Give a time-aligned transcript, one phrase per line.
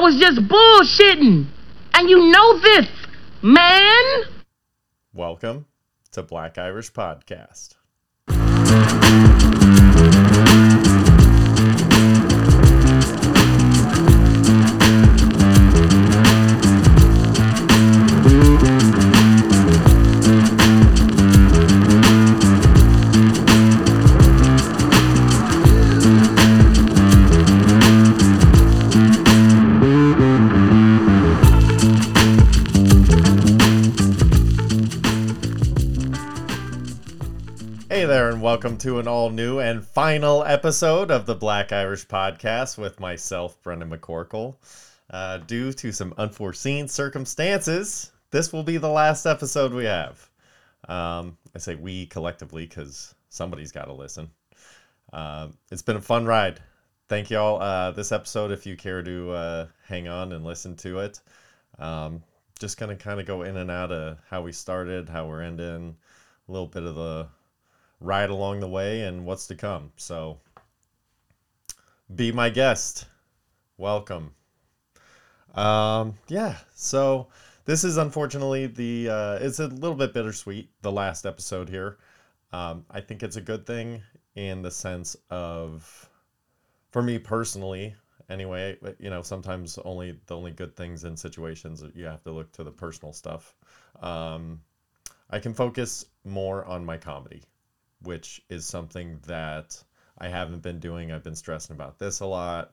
[0.00, 1.44] I was just bullshitting.
[1.92, 2.88] And you know this,
[3.42, 4.22] man.
[5.12, 5.66] Welcome
[6.12, 7.74] to Black Irish Podcast.
[38.60, 43.56] Welcome to an all new and final episode of the Black Irish Podcast with myself,
[43.62, 44.54] Brendan McCorkle.
[45.08, 50.28] Uh, due to some unforeseen circumstances, this will be the last episode we have.
[50.86, 54.30] Um, I say we collectively because somebody's got to listen.
[55.10, 56.60] Uh, it's been a fun ride.
[57.08, 57.62] Thank you all.
[57.62, 61.18] Uh, this episode, if you care to uh, hang on and listen to it,
[61.78, 62.22] um,
[62.58, 65.96] just gonna kind of go in and out of how we started, how we're ending,
[66.46, 67.26] a little bit of the
[68.00, 69.92] ride along the way and what's to come.
[69.96, 70.38] So
[72.14, 73.06] be my guest.
[73.76, 74.34] Welcome.
[75.54, 77.28] Um, yeah, so
[77.64, 81.98] this is unfortunately the uh, it's a little bit bittersweet, the last episode here.
[82.52, 84.02] Um, I think it's a good thing
[84.34, 86.08] in the sense of
[86.90, 87.94] for me personally,
[88.28, 92.50] anyway, you know, sometimes only the only good things in situations you have to look
[92.52, 93.54] to the personal stuff.
[94.00, 94.60] Um,
[95.30, 97.42] I can focus more on my comedy
[98.02, 99.82] which is something that
[100.18, 101.12] I haven't been doing.
[101.12, 102.72] I've been stressing about this a lot,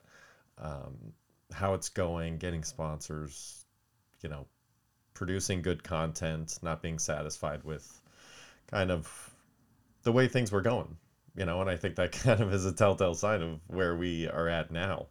[0.57, 1.13] um,
[1.51, 3.65] how it's going, getting sponsors,
[4.21, 4.45] you know,
[5.13, 8.01] producing good content, not being satisfied with
[8.67, 9.33] kind of
[10.03, 10.97] the way things were going,
[11.35, 14.27] you know, and I think that kind of is a telltale sign of where we
[14.27, 15.07] are at now.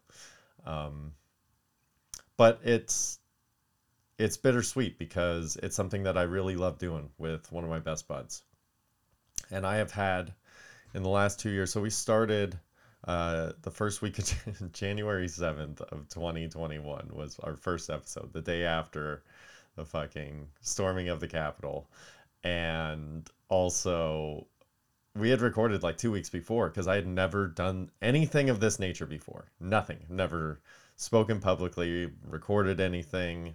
[0.65, 1.13] Um,
[2.37, 3.19] but it's
[4.19, 8.09] it's bittersweet because it's something that I really love doing with one of my best
[8.09, 8.43] buds
[9.51, 10.33] and I have had
[10.95, 11.73] in the last two years.
[11.73, 12.59] So we started
[13.07, 18.65] uh, the first week of January 7th of 2021 was our first episode, the day
[18.65, 19.23] after
[19.77, 21.89] the fucking storming of the Capitol.
[22.43, 24.47] And also,
[25.15, 28.79] we had recorded like two weeks before because I had never done anything of this
[28.79, 29.47] nature before.
[29.61, 29.99] Nothing.
[30.09, 30.61] Never
[30.97, 33.55] spoken publicly, recorded anything,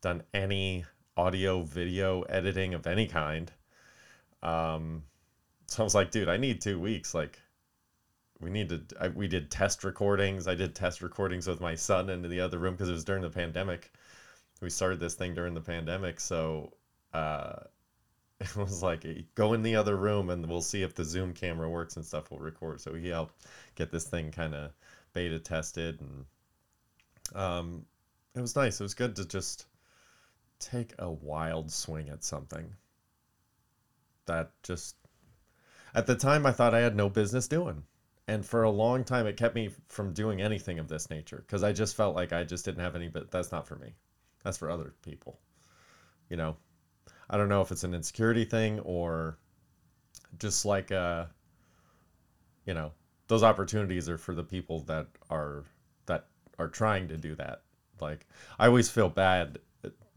[0.00, 0.84] done any
[1.16, 3.50] audio, video editing of any kind.
[4.42, 5.04] Um,
[5.72, 7.14] so I was like, dude, I need two weeks.
[7.14, 7.40] Like,
[8.40, 8.82] we need to.
[9.00, 10.46] I, we did test recordings.
[10.46, 13.22] I did test recordings with my son in the other room because it was during
[13.22, 13.90] the pandemic.
[14.60, 16.74] We started this thing during the pandemic, so
[17.14, 17.54] uh,
[18.40, 21.70] it was like, go in the other room and we'll see if the Zoom camera
[21.70, 22.30] works and stuff.
[22.30, 22.82] We'll record.
[22.82, 24.72] So he helped get this thing kind of
[25.14, 27.86] beta tested, and um,
[28.34, 28.78] it was nice.
[28.78, 29.64] It was good to just
[30.58, 32.70] take a wild swing at something
[34.26, 34.96] that just
[35.94, 37.84] at the time, I thought I had no business doing.
[38.28, 41.62] And for a long time, it kept me from doing anything of this nature because
[41.62, 43.94] I just felt like I just didn't have any, but that's not for me.
[44.44, 45.40] That's for other people.
[46.28, 46.56] You know,
[47.28, 49.38] I don't know if it's an insecurity thing or
[50.38, 51.26] just like, uh,
[52.64, 52.92] you know,
[53.26, 55.64] those opportunities are for the people that are,
[56.06, 56.26] that
[56.58, 57.62] are trying to do that.
[58.00, 58.26] Like,
[58.58, 59.58] I always feel bad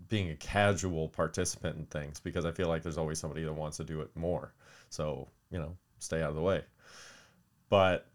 [0.09, 3.77] being a casual participant in things because I feel like there's always somebody that wants
[3.77, 4.53] to do it more.
[4.89, 6.61] So you know, stay out of the way.
[7.69, 8.07] But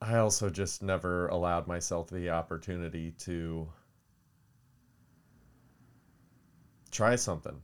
[0.00, 3.68] I also just never allowed myself the opportunity to
[6.90, 7.60] try something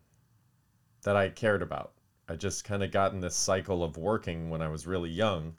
[1.05, 1.95] that I cared about.
[2.29, 5.57] I just kind of got in this cycle of working when I was really young.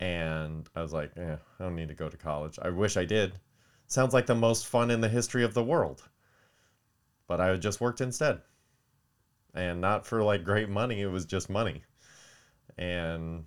[0.00, 2.58] And I was like, eh, I don't need to go to college.
[2.60, 3.38] I wish I did.
[3.86, 6.08] Sounds like the most fun in the history of the world.
[7.28, 8.42] But I just worked instead
[9.58, 11.00] and not for like great money.
[11.02, 11.82] It was just money,
[12.78, 13.44] and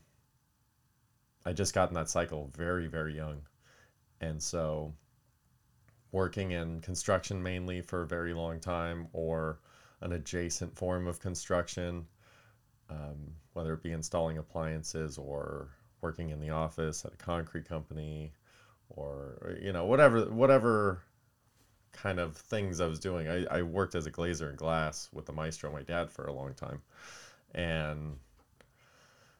[1.45, 3.41] I just got in that cycle very very young,
[4.19, 4.93] and so
[6.11, 9.59] working in construction mainly for a very long time or
[10.01, 12.05] an adjacent form of construction,
[12.89, 15.69] um, whether it be installing appliances or
[16.01, 18.33] working in the office at a concrete company
[18.89, 21.03] or you know whatever whatever
[21.93, 23.27] kind of things I was doing.
[23.27, 26.33] I, I worked as a glazer in glass with the maestro, my dad, for a
[26.33, 26.81] long time.
[27.53, 28.17] And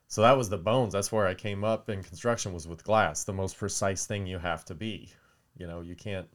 [0.07, 0.94] so that was the bones.
[0.94, 4.39] That's where I came up in construction was with glass, the most precise thing you
[4.39, 5.09] have to be.
[5.57, 6.27] You know, you can't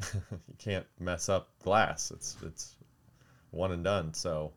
[0.14, 2.10] you can't mess up glass.
[2.10, 2.76] It's it's
[3.50, 4.14] one and done.
[4.14, 4.52] So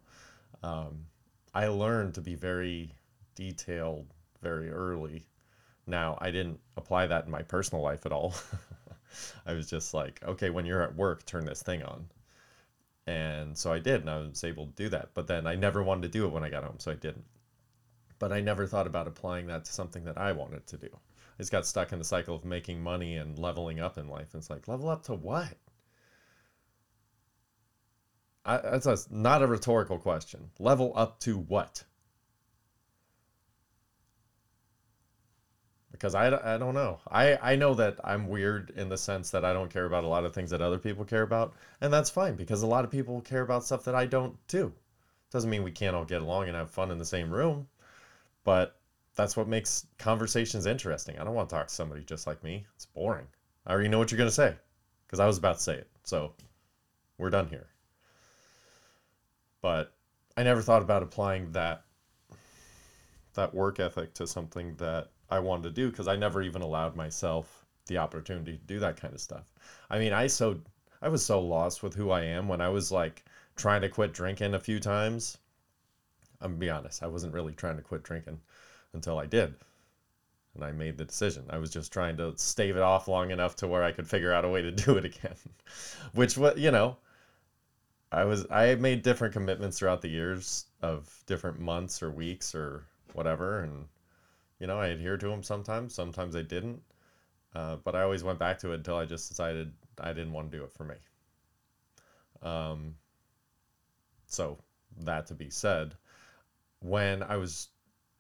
[0.61, 1.05] um,
[1.53, 2.93] I learned to be very
[3.35, 4.07] detailed
[4.41, 5.25] very early.
[5.87, 8.35] Now I didn't apply that in my personal life at all.
[9.45, 12.05] I was just like, okay, when you're at work, turn this thing on.
[13.07, 15.09] And so I did, and I was able to do that.
[15.13, 17.25] But then I never wanted to do it when I got home, so I didn't.
[18.19, 20.89] But I never thought about applying that to something that I wanted to do.
[20.93, 24.33] I just got stuck in the cycle of making money and leveling up in life.
[24.33, 25.57] And it's like, level up to what?
[28.45, 30.49] I, that's a, not a rhetorical question.
[30.59, 31.83] Level up to what?
[36.01, 36.99] Because I, I don't know.
[37.11, 40.07] I, I know that I'm weird in the sense that I don't care about a
[40.07, 41.53] lot of things that other people care about.
[41.79, 44.73] And that's fine because a lot of people care about stuff that I don't too.
[45.29, 47.67] Doesn't mean we can't all get along and have fun in the same room,
[48.43, 48.79] but
[49.15, 51.19] that's what makes conversations interesting.
[51.19, 52.65] I don't want to talk to somebody just like me.
[52.75, 53.27] It's boring.
[53.67, 54.55] I already know what you're going to say
[55.05, 55.89] because I was about to say it.
[56.03, 56.33] So
[57.19, 57.67] we're done here.
[59.61, 59.93] But
[60.35, 61.83] I never thought about applying that
[63.35, 66.95] that work ethic to something that I wanted to do because I never even allowed
[66.95, 69.53] myself the opportunity to do that kind of stuff.
[69.89, 70.59] I mean, I so
[71.01, 73.23] I was so lost with who I am when I was like
[73.55, 75.37] trying to quit drinking a few times.
[76.41, 78.39] I'm gonna be honest, I wasn't really trying to quit drinking
[78.93, 79.55] until I did.
[80.53, 81.45] And I made the decision.
[81.49, 84.33] I was just trying to stave it off long enough to where I could figure
[84.33, 85.35] out a way to do it again.
[86.13, 86.97] Which was, you know,
[88.11, 92.83] I was I made different commitments throughout the years of different months or weeks or
[93.13, 93.87] whatever and
[94.61, 96.83] you know, I adhered to them sometimes, sometimes I didn't.
[97.55, 100.51] Uh, but I always went back to it until I just decided I didn't want
[100.51, 100.95] to do it for me.
[102.43, 102.95] Um,
[104.27, 104.59] so,
[105.01, 105.95] that to be said,
[106.79, 107.69] when I was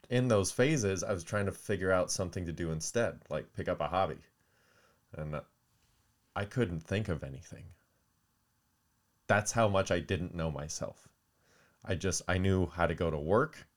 [0.09, 3.69] in those phases, I was trying to figure out something to do instead, like pick
[3.69, 4.17] up a hobby.
[5.15, 5.39] And
[6.35, 7.65] I couldn't think of anything.
[9.27, 11.07] That's how much I didn't know myself.
[11.85, 13.67] I just, I knew how to go to work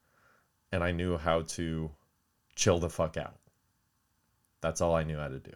[0.73, 1.91] and I knew how to
[2.55, 3.37] chill the fuck out.
[4.61, 5.53] That's all I knew how to do.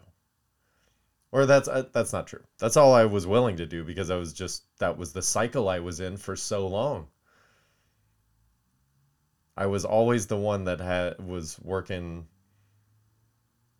[1.30, 2.42] Or that's uh, that's not true.
[2.58, 5.68] That's all I was willing to do because I was just that was the cycle
[5.68, 7.08] I was in for so long.
[9.56, 12.26] I was always the one that had was working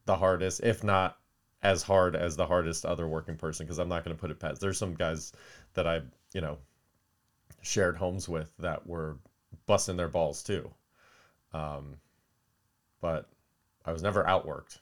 [0.05, 1.19] the hardest, if not
[1.63, 4.41] as hard as the hardest other working person because I'm not going to put it
[4.41, 4.61] past.
[4.61, 5.33] There's some guys
[5.75, 6.01] that I,
[6.33, 6.59] you know,
[7.63, 9.19] shared homes with that were
[9.67, 10.71] busting their balls too.
[11.53, 11.97] Um,
[13.01, 13.29] but
[13.85, 14.79] I was never outworked.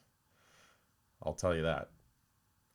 [1.22, 1.90] I'll tell you that.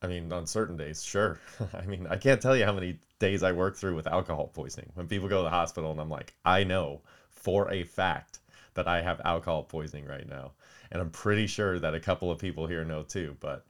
[0.01, 1.39] I mean, on certain days, sure.
[1.73, 4.91] I mean, I can't tell you how many days I work through with alcohol poisoning.
[4.95, 8.39] When people go to the hospital and I'm like, I know for a fact
[8.73, 10.53] that I have alcohol poisoning right now.
[10.91, 13.65] And I'm pretty sure that a couple of people here know too, but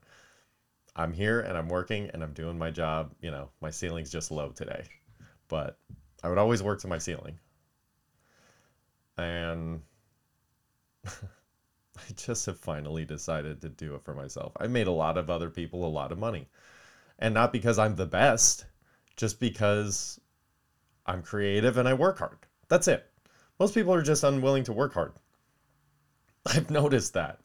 [0.96, 3.12] I'm here and I'm working and I'm doing my job.
[3.20, 4.84] You know, my ceiling's just low today,
[5.48, 5.78] but
[6.22, 7.38] I would always work to my ceiling.
[9.18, 9.82] And
[11.98, 14.52] I just have finally decided to do it for myself.
[14.58, 16.48] I made a lot of other people a lot of money.
[17.18, 18.64] And not because I'm the best,
[19.16, 20.18] just because
[21.06, 22.38] I'm creative and I work hard.
[22.68, 23.06] That's it.
[23.60, 25.12] Most people are just unwilling to work hard.
[26.46, 27.40] I've noticed that.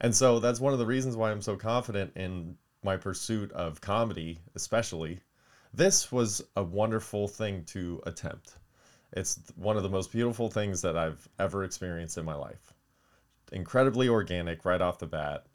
[0.00, 3.80] And so that's one of the reasons why I'm so confident in my pursuit of
[3.80, 5.20] comedy, especially.
[5.74, 8.56] This was a wonderful thing to attempt.
[9.12, 12.72] It's one of the most beautiful things that I've ever experienced in my life
[13.52, 15.46] incredibly organic right off the bat.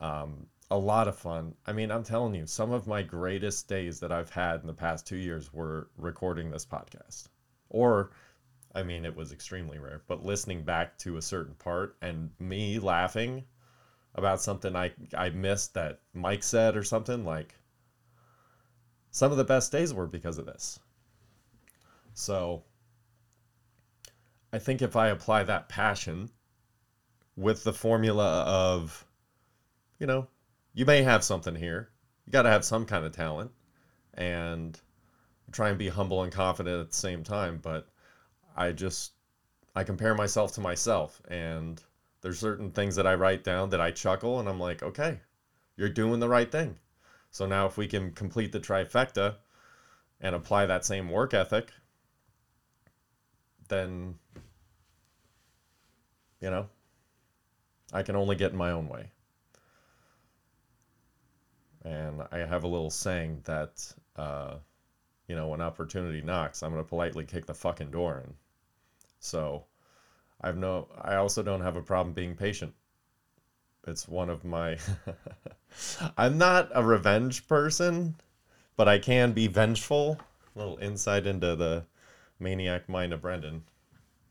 [0.00, 1.54] Um, a lot of fun.
[1.66, 4.74] I mean, I'm telling you, some of my greatest days that I've had in the
[4.74, 7.28] past two years were recording this podcast.
[7.70, 8.10] Or,
[8.74, 12.78] I mean, it was extremely rare, but listening back to a certain part and me
[12.78, 13.44] laughing
[14.14, 17.54] about something I, I missed that Mike said or something like
[19.10, 20.78] some of the best days were because of this.
[22.12, 22.64] So,
[24.52, 26.30] I think if I apply that passion
[27.38, 29.06] with the formula of,
[30.00, 30.26] you know,
[30.74, 31.88] you may have something here.
[32.26, 33.52] You got to have some kind of talent
[34.14, 34.78] and
[35.52, 37.60] try and be humble and confident at the same time.
[37.62, 37.86] But
[38.56, 39.12] I just,
[39.76, 41.80] I compare myself to myself and
[42.22, 45.20] there's certain things that I write down that I chuckle and I'm like, okay,
[45.76, 46.76] you're doing the right thing.
[47.30, 49.36] So now if we can complete the trifecta
[50.20, 51.70] and apply that same work ethic,
[53.68, 54.16] then,
[56.40, 56.68] you know,
[57.92, 59.10] I can only get in my own way.
[61.84, 64.56] And I have a little saying that, uh,
[65.26, 68.34] you know, when opportunity knocks, I'm going to politely kick the fucking door in.
[69.20, 69.64] So
[70.40, 72.74] I've no, I also don't have a problem being patient.
[73.86, 74.76] It's one of my,
[76.18, 78.16] I'm not a revenge person,
[78.76, 80.18] but I can be vengeful.
[80.54, 81.84] A little insight into the
[82.38, 83.62] maniac mind of Brendan.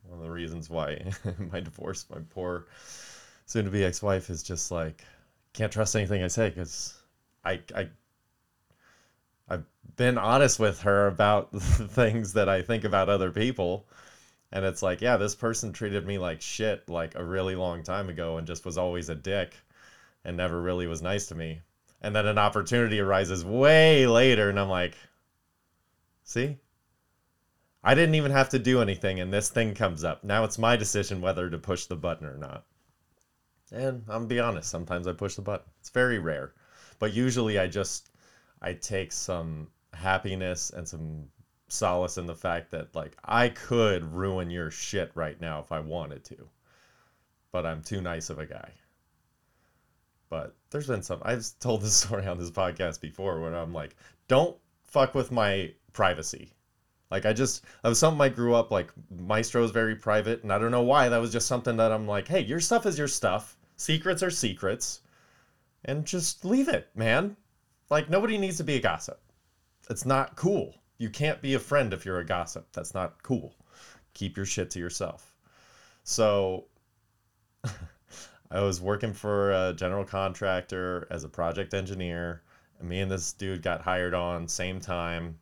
[0.04, 1.12] One of the reasons why
[1.52, 2.68] my divorce, my poor
[3.48, 5.04] soon to be ex wife is just like,
[5.54, 6.94] can't trust anything I say because
[7.44, 7.89] I, I
[9.50, 9.63] I've
[9.96, 13.88] been honest with her about the things that I think about other people.
[14.51, 18.10] And it's like, yeah, this person treated me like shit like a really long time
[18.10, 19.56] ago and just was always a dick
[20.24, 21.62] and never really was nice to me.
[22.01, 24.96] And then an opportunity arises way later, and I'm like,
[26.24, 26.58] see?
[27.84, 30.24] I didn't even have to do anything, and this thing comes up.
[30.24, 32.66] Now it's my decision whether to push the button or not.
[33.72, 35.68] And I'm be honest, sometimes I push the button.
[35.80, 36.54] It's very rare.
[37.00, 38.12] But usually I just
[38.62, 41.28] I take some happiness and some
[41.68, 45.80] solace in the fact that like I could ruin your shit right now if I
[45.80, 46.50] wanted to.
[47.52, 48.72] But I'm too nice of a guy.
[50.30, 53.96] But there's been some I've told this story on this podcast before where I'm like,
[54.28, 56.54] don't fuck with my privacy.
[57.12, 60.52] Like I just that was something I grew up like Maestro is very private and
[60.52, 62.98] I don't know why that was just something that I'm like, hey, your stuff is
[62.98, 63.57] your stuff.
[63.77, 65.01] Secrets are secrets.
[65.86, 67.38] And just leave it, man.
[67.89, 69.22] Like nobody needs to be a gossip.
[69.89, 70.75] It's not cool.
[70.98, 72.67] You can't be a friend if you're a gossip.
[72.74, 73.55] That's not cool.
[74.13, 75.34] Keep your shit to yourself.
[76.03, 76.65] So
[78.51, 82.41] I was working for a general contractor as a project engineer.
[82.79, 85.38] And me and this dude got hired on same time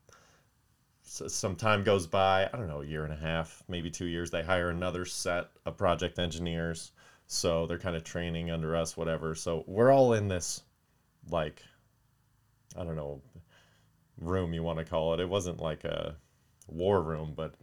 [1.05, 4.07] so some time goes by i don't know a year and a half maybe two
[4.07, 6.91] years they hire another set of project engineers
[7.27, 9.35] so they're kind of training under us whatever.
[9.35, 10.61] So we're all in this
[11.31, 11.59] like
[12.77, 13.19] i don't know
[14.19, 15.19] room you want to call it.
[15.19, 16.15] It wasn't like a
[16.67, 17.53] war room but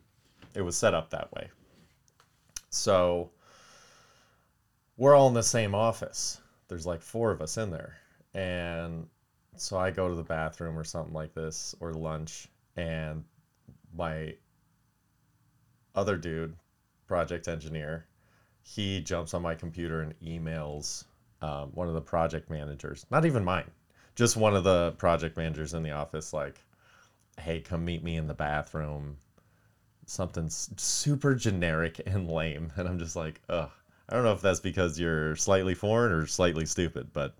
[0.55, 1.49] it was set up that way.
[2.71, 3.31] So
[4.97, 6.41] we're all in the same office.
[6.69, 7.97] There's like four of us in there.
[8.35, 9.07] And
[9.57, 13.25] so i go to the bathroom or something like this or lunch and
[13.95, 14.35] my
[15.95, 16.57] other dude,
[17.07, 18.07] project engineer,
[18.63, 21.05] he jumps on my computer and emails
[21.43, 23.71] um, one of the project managers, not even mine,
[24.15, 26.63] just one of the project managers in the office, like,
[27.41, 29.17] hey, come meet me in the bathroom.
[30.07, 32.73] Something super generic and lame.
[32.77, 33.71] And I'm just like, ugh.
[34.09, 37.35] I don't know if that's because you're slightly foreign or slightly stupid, but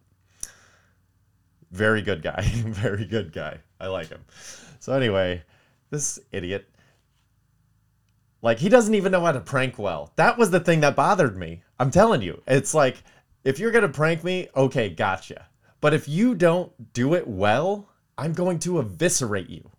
[1.71, 2.43] very good guy.
[2.45, 3.59] very good guy.
[3.79, 4.25] I like him.
[4.79, 5.43] So, anyway,
[5.91, 6.72] this idiot.
[8.43, 10.13] Like he doesn't even know how to prank well.
[10.17, 11.63] That was the thing that bothered me.
[11.79, 12.43] I'm telling you.
[12.47, 13.03] It's like
[13.45, 15.47] if you're going to prank me, okay, gotcha.
[15.81, 19.71] But if you don't do it well, I'm going to eviscerate you.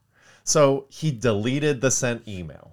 [0.43, 2.71] So he deleted the sent email.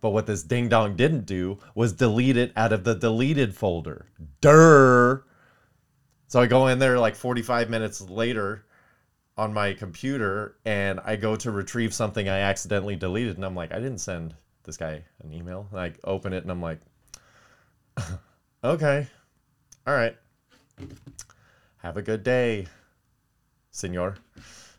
[0.00, 4.06] But what this ding dong didn't do was delete it out of the deleted folder.
[4.40, 5.24] Durr.
[6.28, 8.66] So I go in there like 45 minutes later
[9.36, 13.72] on my computer and I go to retrieve something I accidentally deleted and I'm like,
[13.72, 14.34] I didn't send
[14.64, 15.68] this guy an email.
[15.70, 16.80] And I open it and I'm like,
[18.64, 19.06] okay,
[19.86, 20.16] all right.
[21.78, 22.66] Have a good day,
[23.70, 24.16] senor.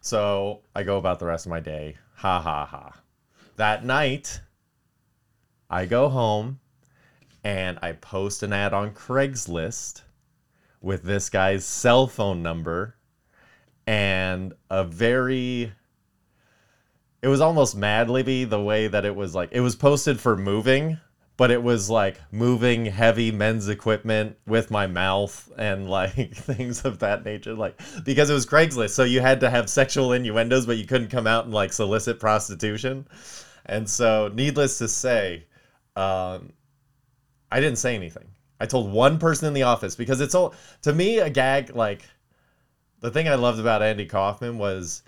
[0.01, 1.95] So I go about the rest of my day.
[2.15, 3.01] Ha ha ha.
[3.55, 4.41] That night,
[5.69, 6.59] I go home
[7.43, 10.01] and I post an ad on Craigslist
[10.81, 12.95] with this guy's cell phone number
[13.87, 15.73] and a very
[17.25, 20.37] it was almost mad libby the way that it was like it was posted for
[20.37, 20.95] moving
[21.37, 26.99] but it was like moving heavy men's equipment with my mouth and like things of
[26.99, 30.77] that nature like because it was craigslist so you had to have sexual innuendos but
[30.77, 33.07] you couldn't come out and like solicit prostitution.
[33.65, 35.45] And so needless to say
[35.95, 36.53] um,
[37.51, 38.27] i didn't say anything.
[38.59, 40.53] I told one person in the office because it's all
[40.83, 42.03] to me a gag like
[42.99, 45.01] the thing I loved about Andy Kaufman was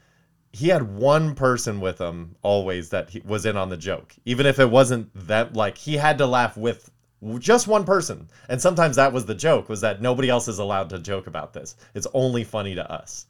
[0.58, 4.48] he had one person with him always that he was in on the joke, even
[4.48, 6.90] if it wasn't that like he had to laugh with
[7.38, 10.90] just one person, and sometimes that was the joke was that nobody else is allowed
[10.90, 11.76] to joke about this.
[11.94, 13.28] It's only funny to us,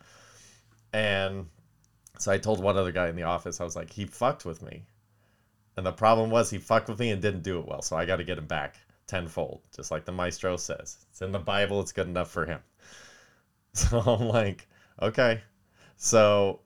[0.93, 1.47] and
[2.17, 4.61] so I told one other guy in the office, I was like, he fucked with
[4.61, 4.85] me,
[5.75, 8.05] and the problem was he fucked with me and didn't do it well, so I
[8.05, 11.05] got to get him back tenfold, just like the maestro says.
[11.09, 11.81] It's in the Bible.
[11.81, 12.59] It's good enough for him.
[13.73, 14.67] So I'm like,
[15.03, 15.43] okay.
[15.97, 16.61] So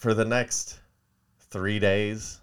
[0.00, 0.80] for the next
[1.50, 2.40] three days,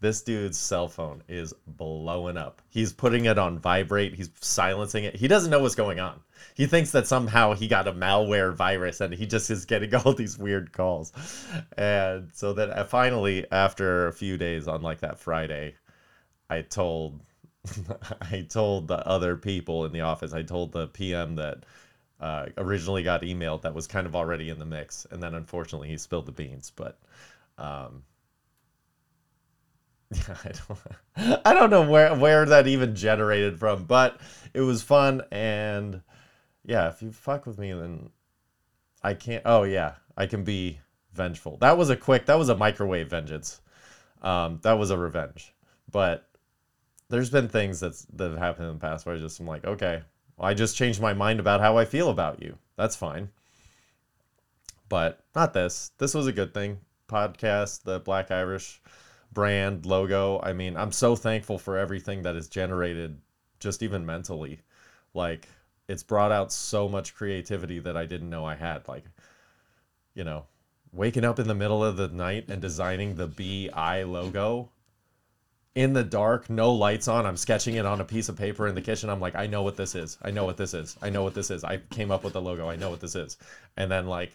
[0.00, 2.62] this dude's cell phone is blowing up.
[2.68, 4.14] He's putting it on vibrate.
[4.14, 5.16] He's silencing it.
[5.16, 6.20] He doesn't know what's going on.
[6.54, 10.12] He thinks that somehow he got a malware virus and he just is getting all
[10.12, 11.12] these weird calls.
[11.76, 15.74] And so then uh, finally, after a few days on like that Friday,
[16.48, 17.20] I told
[18.20, 21.64] I told the other people in the office, I told the PM that
[22.20, 25.88] uh, originally got emailed that was kind of already in the mix, and then unfortunately
[25.88, 26.72] he spilled the beans.
[26.74, 26.98] But
[27.58, 28.02] um,
[30.14, 34.20] yeah, I don't, I don't know where where that even generated from, but
[34.54, 36.02] it was fun, and
[36.64, 38.10] yeah, if you fuck with me, then
[39.02, 39.42] I can't.
[39.44, 40.80] Oh yeah, I can be
[41.12, 41.58] vengeful.
[41.58, 42.26] That was a quick.
[42.26, 43.60] That was a microwave vengeance.
[44.22, 45.54] Um, that was a revenge.
[45.90, 46.28] But
[47.08, 49.64] there's been things that's that have happened in the past where I just am like,
[49.64, 50.02] okay,
[50.38, 52.58] I just changed my mind about how I feel about you.
[52.76, 53.30] That's fine.
[54.88, 55.92] But not this.
[55.98, 56.80] This was a good thing.
[57.08, 58.80] Podcast, the Black Irish
[59.32, 60.40] brand logo.
[60.42, 63.18] I mean, I'm so thankful for everything that is generated,
[63.60, 64.60] just even mentally.
[65.14, 65.48] Like,
[65.88, 68.86] it's brought out so much creativity that I didn't know I had.
[68.88, 69.04] Like,
[70.14, 70.44] you know,
[70.92, 74.70] waking up in the middle of the night and designing the BI logo
[75.76, 77.26] in the dark, no lights on.
[77.26, 79.10] I'm sketching it on a piece of paper in the kitchen.
[79.10, 80.16] I'm like, I know what this is.
[80.22, 80.96] I know what this is.
[81.02, 81.64] I know what this is.
[81.64, 82.68] I came up with the logo.
[82.68, 83.36] I know what this is.
[83.76, 84.32] And then like,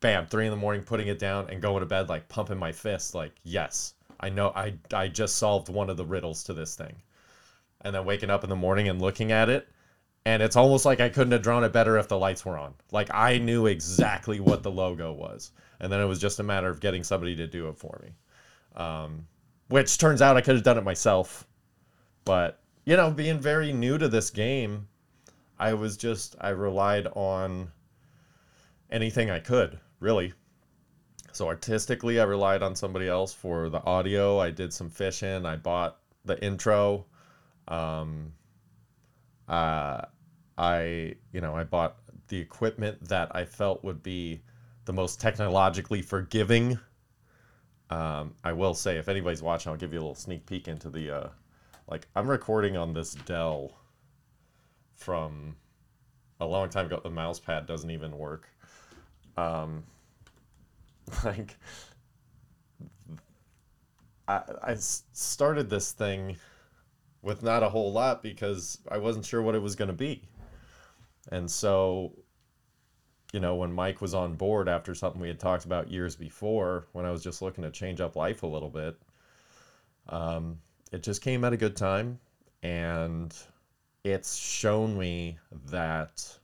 [0.00, 2.72] bam, three in the morning, putting it down and going to bed, like pumping my
[2.72, 4.50] fist, like, yes, I know.
[4.56, 6.96] I I just solved one of the riddles to this thing.
[7.82, 9.68] And then waking up in the morning and looking at it,
[10.24, 12.72] and it's almost like I couldn't have drawn it better if the lights were on.
[12.90, 16.70] Like I knew exactly what the logo was, and then it was just a matter
[16.70, 18.12] of getting somebody to do it for me.
[18.82, 19.26] Um,
[19.68, 21.46] which turns out I could have done it myself.
[22.24, 24.88] But, you know, being very new to this game,
[25.58, 27.70] I was just, I relied on
[28.90, 30.32] anything I could, really.
[31.32, 34.38] So artistically, I relied on somebody else for the audio.
[34.38, 35.46] I did some fishing.
[35.46, 37.06] I bought the intro.
[37.68, 38.32] Um,
[39.48, 40.02] uh,
[40.56, 41.96] I, you know, I bought
[42.28, 44.42] the equipment that I felt would be
[44.84, 46.78] the most technologically forgiving
[47.90, 50.90] um, I will say, if anybody's watching, I'll give you a little sneak peek into
[50.90, 51.10] the.
[51.10, 51.28] Uh,
[51.88, 53.72] like, I'm recording on this Dell
[54.94, 55.56] from
[56.40, 57.00] a long time ago.
[57.02, 58.48] The mouse pad doesn't even work.
[59.36, 59.84] Um,
[61.24, 61.56] like,
[64.26, 66.36] I, I started this thing
[67.22, 70.22] with not a whole lot because I wasn't sure what it was going to be.
[71.32, 72.12] And so
[73.32, 76.86] you know, when Mike was on board after something we had talked about years before,
[76.92, 78.96] when I was just looking to change up life a little bit,
[80.08, 80.58] um,
[80.92, 82.18] it just came at a good time.
[82.62, 83.34] And
[84.02, 86.38] it's shown me that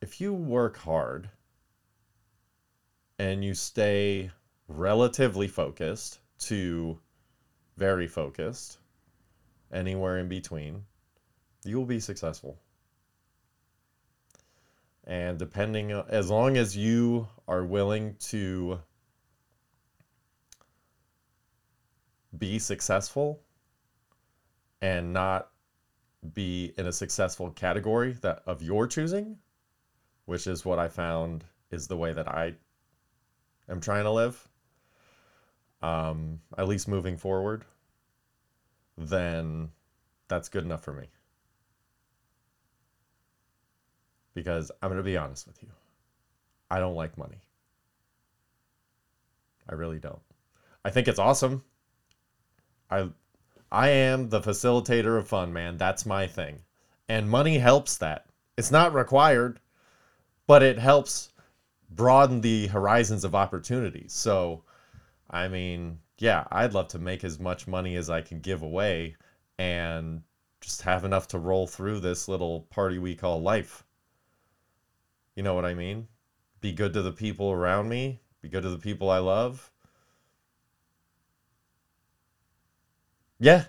[0.00, 1.30] if you work hard
[3.18, 4.30] and you stay
[4.66, 6.98] relatively focused to
[7.76, 8.78] very focused,
[9.72, 10.84] anywhere in between,
[11.64, 12.58] you will be successful
[15.06, 18.80] and depending as long as you are willing to
[22.36, 23.40] be successful
[24.80, 25.50] and not
[26.32, 29.36] be in a successful category that of your choosing
[30.24, 32.52] which is what i found is the way that i
[33.68, 34.48] am trying to live
[35.82, 37.64] um, at least moving forward
[38.96, 39.68] then
[40.28, 41.06] that's good enough for me
[44.34, 45.68] because I'm going to be honest with you.
[46.70, 47.40] I don't like money.
[49.68, 50.20] I really don't.
[50.84, 51.64] I think it's awesome.
[52.90, 53.08] I
[53.72, 55.78] I am the facilitator of fun, man.
[55.78, 56.60] That's my thing.
[57.08, 58.26] And money helps that.
[58.56, 59.58] It's not required,
[60.46, 61.30] but it helps
[61.90, 64.12] broaden the horizons of opportunities.
[64.12, 64.62] So,
[65.30, 69.16] I mean, yeah, I'd love to make as much money as I can give away
[69.58, 70.22] and
[70.60, 73.83] just have enough to roll through this little party we call life.
[75.34, 76.08] You know what I mean?
[76.60, 79.70] Be good to the people around me, be good to the people I love.
[83.38, 83.64] Yeah.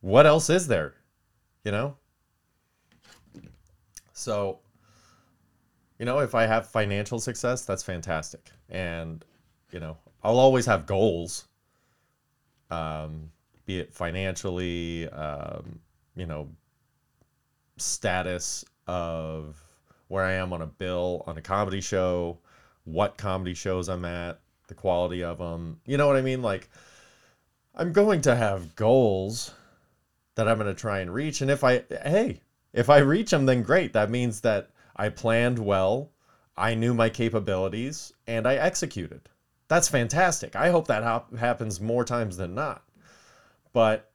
[0.00, 0.94] What else is there?
[1.64, 1.96] You know?
[4.12, 4.60] So,
[5.98, 8.50] you know, if I have financial success, that's fantastic.
[8.68, 9.24] And,
[9.70, 11.46] you know, I'll always have goals,
[12.70, 13.30] um,
[13.66, 15.78] be it financially, um,
[16.16, 16.48] you know,
[17.76, 19.62] status of
[20.10, 22.36] where I am on a bill on a comedy show,
[22.82, 25.80] what comedy shows I'm at, the quality of them.
[25.86, 26.42] You know what I mean?
[26.42, 26.68] Like,
[27.76, 29.54] I'm going to have goals
[30.34, 31.42] that I'm going to try and reach.
[31.42, 32.40] And if I, hey,
[32.72, 33.92] if I reach them, then great.
[33.92, 36.10] That means that I planned well,
[36.56, 39.28] I knew my capabilities, and I executed.
[39.68, 40.56] That's fantastic.
[40.56, 42.82] I hope that ha- happens more times than not.
[43.72, 44.10] But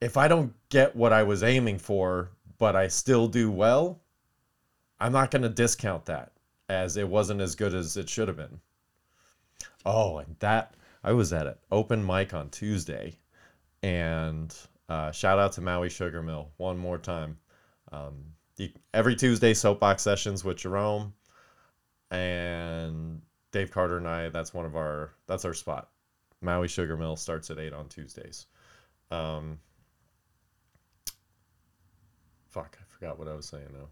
[0.00, 4.00] if I don't get what I was aiming for, but I still do well,
[5.00, 6.32] I'm not going to discount that
[6.68, 8.60] as it wasn't as good as it should have been.
[9.84, 13.18] Oh, and that I was at an open mic on Tuesday,
[13.82, 14.54] and
[14.88, 17.38] uh, shout out to Maui Sugar Mill one more time.
[17.92, 18.24] Um,
[18.56, 21.14] the, every Tuesday, soapbox sessions with Jerome
[22.10, 24.28] and Dave Carter and I.
[24.28, 25.90] That's one of our that's our spot.
[26.40, 28.46] Maui Sugar Mill starts at eight on Tuesdays.
[29.10, 29.58] Um,
[32.48, 33.88] fuck, I forgot what I was saying now.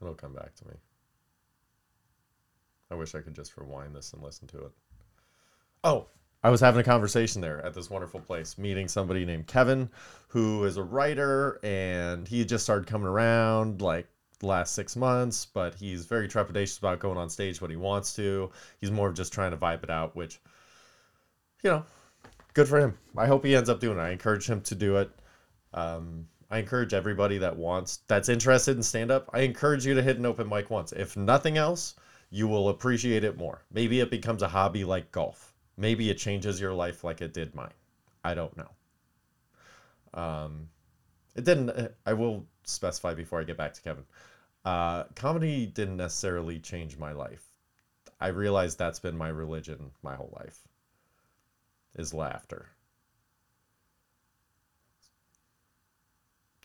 [0.00, 0.74] It'll come back to me.
[2.90, 4.72] I wish I could just rewind this and listen to it.
[5.84, 6.06] Oh,
[6.42, 9.90] I was having a conversation there at this wonderful place, meeting somebody named Kevin,
[10.28, 14.06] who is a writer, and he just started coming around like
[14.38, 18.14] the last six months, but he's very trepidatious about going on stage when he wants
[18.14, 18.50] to.
[18.80, 20.40] He's more of just trying to vibe it out, which,
[21.62, 21.84] you know,
[22.54, 22.96] good for him.
[23.16, 24.02] I hope he ends up doing it.
[24.02, 25.10] I encourage him to do it.
[25.74, 30.02] Um, I encourage everybody that wants, that's interested in stand up, I encourage you to
[30.02, 30.92] hit an open mic once.
[30.92, 31.94] If nothing else,
[32.30, 33.62] you will appreciate it more.
[33.72, 35.52] Maybe it becomes a hobby like golf.
[35.76, 37.74] Maybe it changes your life like it did mine.
[38.24, 38.70] I don't know.
[40.14, 40.68] Um,
[41.36, 41.92] it didn't.
[42.04, 44.04] I will specify before I get back to Kevin.
[44.64, 47.44] Uh, comedy didn't necessarily change my life.
[48.20, 50.66] I realized that's been my religion my whole life.
[51.94, 52.66] Is laughter.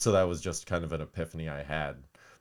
[0.04, 1.96] So that was just kind of an epiphany I had.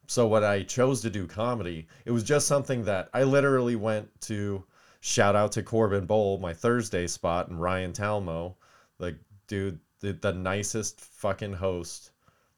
[0.08, 4.08] So when I chose to do comedy, it was just something that I literally went
[4.22, 4.64] to
[4.98, 8.56] shout out to Corbin Bowl, my Thursday spot, and Ryan Talmo,
[8.98, 12.10] the dude, the, the nicest fucking host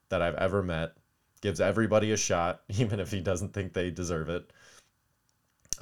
[0.09, 0.97] that I've ever met.
[1.43, 4.51] Gives everybody a shot, even if he doesn't think they deserve it.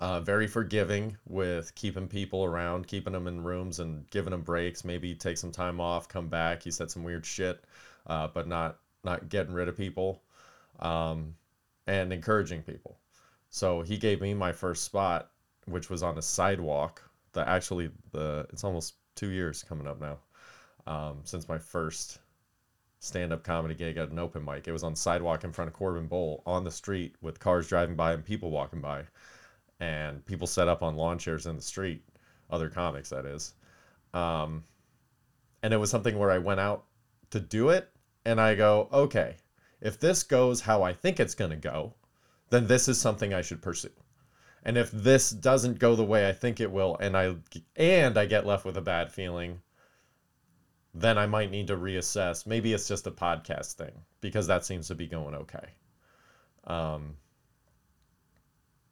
[0.01, 4.85] Uh, very forgiving with keeping people around, keeping them in rooms and giving them breaks.
[4.85, 6.65] Maybe take some time off, come back.
[6.65, 7.63] He said some weird shit,
[8.09, 10.23] uh, but not not getting rid of people,
[10.81, 11.35] um,
[11.87, 12.99] and encouraging people.
[13.51, 15.31] So he gave me my first spot,
[15.67, 17.03] which was on a sidewalk.
[17.33, 20.19] The actually the it's almost two years coming up now
[20.87, 22.19] um, since my first
[23.01, 24.69] stand-up comedy gig at an open mic.
[24.69, 27.97] It was on sidewalk in front of Corbin Bowl on the street with cars driving
[27.97, 29.03] by and people walking by,
[29.81, 32.05] and people set up on lawn chairs in the street.
[32.51, 33.55] Other comics, that is.
[34.15, 34.63] Um,
[35.63, 36.85] and it was something where I went out
[37.31, 37.89] to do it
[38.25, 39.37] and I go, okay,
[39.81, 41.95] if this goes how I think it's going to go,
[42.51, 43.91] then this is something I should pursue.
[44.63, 47.35] And if this doesn't go the way I think it will and I
[47.75, 49.61] and I get left with a bad feeling,
[50.95, 52.47] then I might need to reassess.
[52.47, 55.67] Maybe it's just a podcast thing because that seems to be going okay.
[56.65, 57.17] Um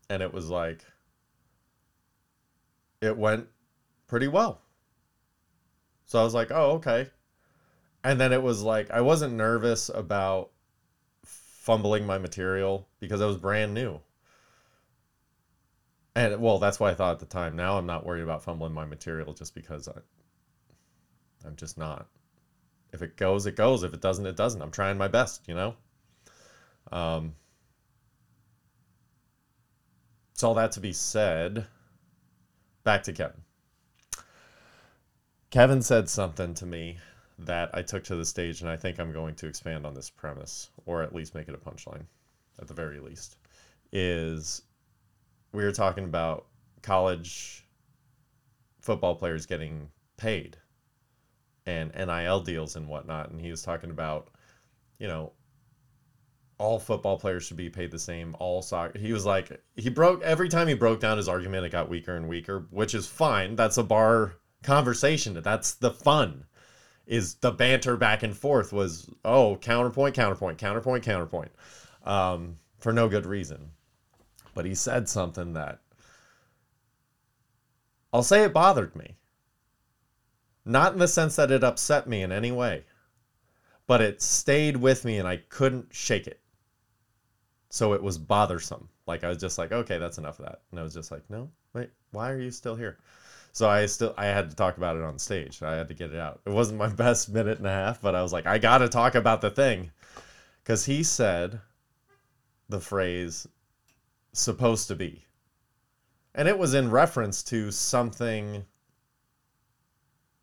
[0.09, 0.85] and it was like
[3.01, 3.47] it went
[4.09, 4.61] pretty well.
[6.05, 7.11] So I was like, "Oh, okay
[8.05, 10.51] and then it was like I wasn't nervous about
[11.25, 14.01] fumbling my material because I was brand new.
[16.15, 17.57] And well, that's what I thought at the time.
[17.57, 19.93] Now I'm not worried about fumbling my material just because I
[21.47, 22.07] I'm just not.
[22.93, 23.83] If it goes, it goes.
[23.83, 24.61] If it doesn't, it doesn't.
[24.61, 25.75] I'm trying my best, you know?
[26.93, 27.35] Um
[30.43, 31.67] all that to be said,
[32.83, 33.43] back to Kevin.
[35.51, 36.99] Kevin said something to me
[37.41, 40.11] that I took to the stage, and I think I'm going to expand on this
[40.11, 42.05] premise, or at least make it a punchline,
[42.61, 43.37] at the very least.
[43.93, 44.63] Is
[45.53, 46.47] we were talking about
[46.83, 47.67] college
[48.81, 50.57] football players getting paid
[51.67, 54.29] and NIL deals and whatnot, and he was talking about,
[54.99, 55.33] you know,
[56.59, 58.37] all football players should be paid the same.
[58.39, 58.99] All soccer.
[58.99, 62.15] He was like, he broke every time he broke down his argument, it got weaker
[62.15, 63.57] and weaker, which is fine.
[63.57, 65.41] That's a bar conversation.
[65.43, 66.45] That's the fun
[67.11, 71.51] is the banter back and forth was oh counterpoint counterpoint counterpoint counterpoint
[72.05, 73.73] um, for no good reason.
[74.55, 75.81] But he said something that
[78.13, 79.17] i'll say it bothered me.
[80.65, 82.85] Not in the sense that it upset me in any way
[83.89, 86.41] but it stayed with me and i couldn't shake it.
[87.71, 88.89] So it was bothersome.
[89.09, 90.61] Like i was just like okay that's enough of that.
[90.71, 92.99] And i was just like no wait why are you still here
[93.53, 95.63] so I still I had to talk about it on stage.
[95.63, 96.41] I had to get it out.
[96.47, 98.89] It wasn't my best minute and a half, but I was like, I got to
[98.89, 99.91] talk about the thing,
[100.63, 101.61] because he said
[102.69, 103.47] the phrase
[104.33, 105.27] "supposed to be,"
[106.35, 108.65] and it was in reference to something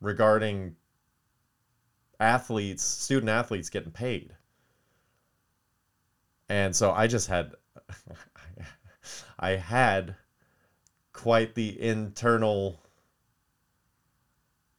[0.01, 0.75] regarding
[2.19, 4.33] athletes, student athletes getting paid.
[6.49, 7.53] And so I just had
[9.39, 10.15] I had
[11.13, 12.79] quite the internal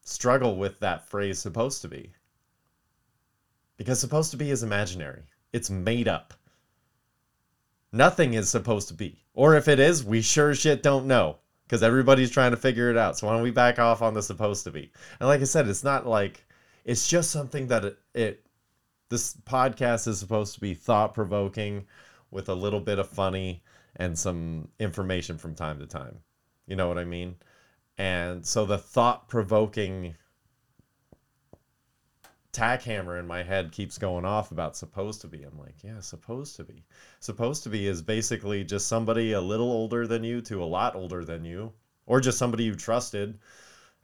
[0.08, 2.12] struggle with that phrase supposed to be.
[3.76, 6.34] Because supposed to be is imaginary, it's made up.
[7.92, 9.24] Nothing is supposed to be.
[9.34, 11.38] Or if it is, we sure shit don't know.
[11.66, 13.18] Because everybody's trying to figure it out.
[13.18, 14.90] So why don't we back off on the supposed to be?
[15.20, 16.44] And like I said, it's not like
[16.84, 18.46] it's just something that it, it
[19.10, 21.86] this podcast is supposed to be thought provoking
[22.30, 23.62] with a little bit of funny
[23.96, 26.18] and some information from time to time.
[26.66, 27.36] You know what I mean?
[27.98, 30.14] And so the thought provoking
[32.52, 35.42] tack hammer in my head keeps going off about supposed to be.
[35.42, 36.84] I'm like, yeah, supposed to be.
[37.20, 40.94] Supposed to be is basically just somebody a little older than you to a lot
[40.94, 41.72] older than you,
[42.06, 43.38] or just somebody you trusted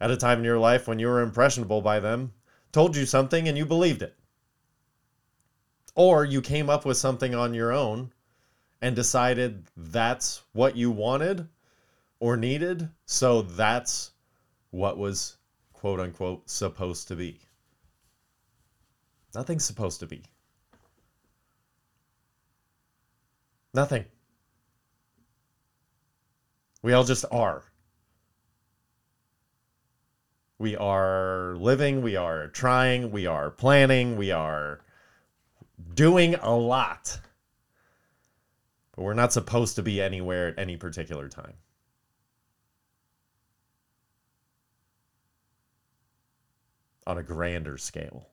[0.00, 2.32] at a time in your life when you were impressionable by them,
[2.72, 4.16] told you something and you believed it.
[5.94, 8.12] Or you came up with something on your own
[8.82, 11.48] and decided that's what you wanted
[12.24, 14.12] or needed, so that's
[14.70, 15.36] what was
[15.74, 17.38] quote unquote supposed to be.
[19.34, 20.22] Nothing's supposed to be.
[23.74, 24.06] Nothing.
[26.80, 27.62] We all just are.
[30.58, 34.80] We are living, we are trying, we are planning, we are
[35.94, 37.20] doing a lot.
[38.96, 41.58] But we're not supposed to be anywhere at any particular time.
[47.06, 48.28] On a grander scale.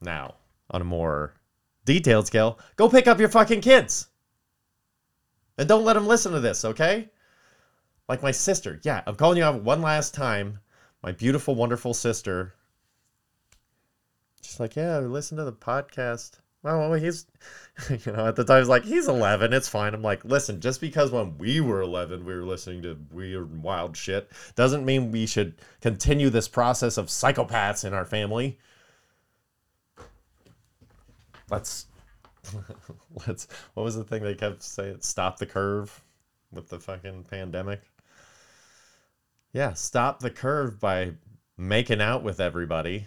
[0.00, 0.34] Now,
[0.70, 1.34] on a more
[1.84, 4.08] detailed scale, go pick up your fucking kids.
[5.56, 7.08] And don't let them listen to this, okay?
[8.08, 8.80] Like my sister.
[8.82, 10.58] Yeah, I'm calling you out one last time.
[11.02, 12.54] My beautiful, wonderful sister.
[14.42, 16.38] She's like, yeah, listen to the podcast.
[16.64, 17.26] Well, he's,
[17.90, 19.52] you know, at the time, he's like, he's 11.
[19.52, 19.92] It's fine.
[19.92, 23.96] I'm like, listen, just because when we were 11, we were listening to weird wild
[23.96, 28.58] shit, doesn't mean we should continue this process of psychopaths in our family.
[31.50, 31.86] Let's,
[33.26, 34.98] let's, what was the thing they kept saying?
[35.00, 36.02] Stop the curve
[36.50, 37.82] with the fucking pandemic.
[39.52, 41.12] Yeah, stop the curve by
[41.58, 43.06] making out with everybody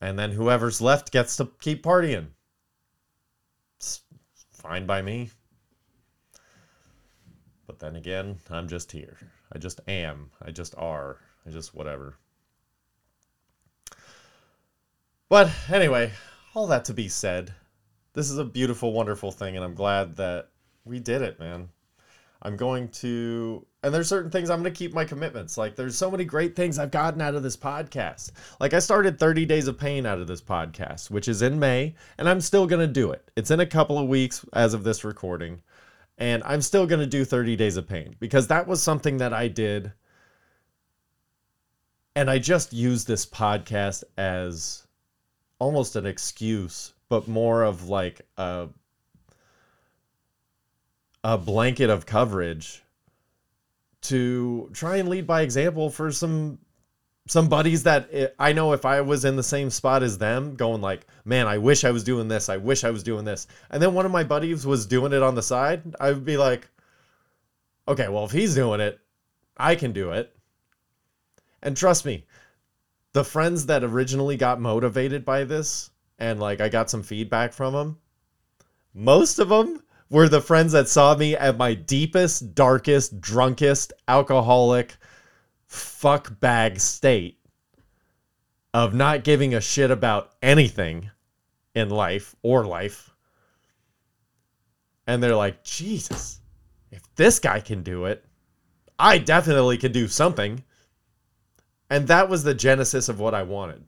[0.00, 2.28] and then whoever's left gets to keep partying.
[3.76, 4.02] It's
[4.52, 5.30] fine by me.
[7.66, 9.18] But then again, I'm just here.
[9.52, 10.30] I just am.
[10.42, 11.18] I just are.
[11.46, 12.16] I just whatever.
[15.28, 16.12] But anyway,
[16.54, 17.52] all that to be said,
[18.14, 20.48] this is a beautiful, wonderful thing, and I'm glad that
[20.84, 21.68] we did it, man.
[22.42, 25.56] I'm going to and there's certain things I'm going to keep my commitments.
[25.56, 28.32] Like there's so many great things I've gotten out of this podcast.
[28.60, 31.94] Like I started 30 Days of Pain out of this podcast, which is in May,
[32.18, 33.30] and I'm still going to do it.
[33.36, 35.62] It's in a couple of weeks as of this recording,
[36.18, 39.32] and I'm still going to do 30 Days of Pain because that was something that
[39.32, 39.92] I did
[42.18, 44.88] and I just use this podcast as
[45.60, 48.66] almost an excuse, but more of like a
[51.24, 52.82] a blanket of coverage
[54.02, 56.58] to try and lead by example for some
[57.26, 60.80] some buddies that I know if I was in the same spot as them, going
[60.80, 62.48] like, man, I wish I was doing this.
[62.48, 63.46] I wish I was doing this.
[63.70, 65.94] And then one of my buddies was doing it on the side.
[66.00, 66.70] I would be like,
[67.86, 68.98] okay, well, if he's doing it,
[69.58, 70.34] I can do it.
[71.62, 72.24] And trust me,
[73.12, 77.74] the friends that originally got motivated by this and like I got some feedback from
[77.74, 77.98] them,
[78.94, 84.96] most of them were the friends that saw me at my deepest, darkest, drunkest, alcoholic,
[85.66, 87.38] fuck bag state
[88.72, 91.10] of not giving a shit about anything
[91.74, 93.10] in life or life.
[95.06, 96.40] And they're like, Jesus,
[96.90, 98.24] if this guy can do it,
[98.98, 100.64] I definitely can do something.
[101.90, 103.84] And that was the genesis of what I wanted.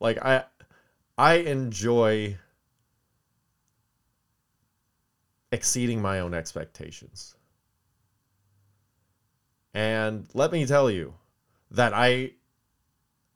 [0.00, 0.44] Like I
[1.16, 2.36] I enjoy
[5.56, 7.34] exceeding my own expectations.
[9.74, 11.14] And let me tell you
[11.70, 12.32] that I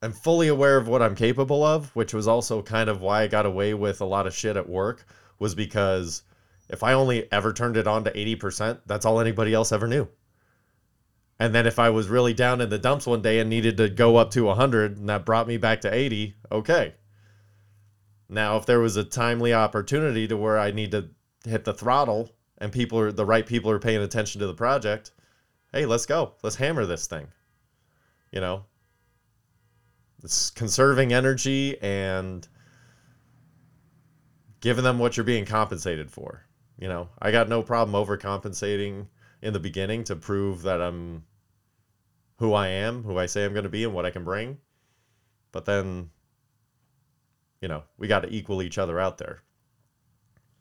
[0.03, 3.27] am fully aware of what I'm capable of, which was also kind of why I
[3.27, 5.05] got away with a lot of shit at work,
[5.39, 6.23] was because
[6.69, 10.09] if I only ever turned it on to 80%, that's all anybody else ever knew.
[11.39, 13.89] And then if I was really down in the dumps one day and needed to
[13.89, 16.95] go up to 100 and that brought me back to 80, okay.
[18.29, 21.09] Now, if there was a timely opportunity to where I need to
[21.45, 25.13] hit the throttle and people are the right people are paying attention to the project,
[25.73, 26.35] hey, let's go.
[26.43, 27.29] Let's hammer this thing.
[28.33, 28.65] You know,
[30.23, 32.47] it's conserving energy and
[34.61, 36.45] giving them what you're being compensated for.
[36.79, 39.07] You know, I got no problem overcompensating
[39.43, 41.25] in the beginning to prove that I'm
[42.39, 44.59] who I am, who I say I'm going to be, and what I can bring.
[45.53, 46.11] But then,
[47.61, 49.43] you know, we got to equal each other out there.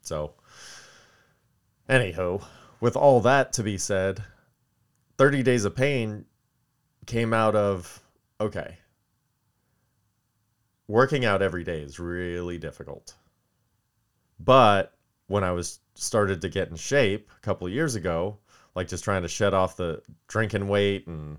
[0.02, 0.34] So,
[1.90, 2.38] Anyhow,
[2.78, 4.22] with all that to be said,
[5.18, 6.24] 30 Days of Pain
[7.04, 8.00] came out of
[8.40, 8.78] okay,
[10.86, 13.16] working out every day is really difficult.
[14.38, 14.94] But
[15.26, 18.38] when I was started to get in shape a couple years ago,
[18.76, 21.38] like just trying to shed off the drinking weight and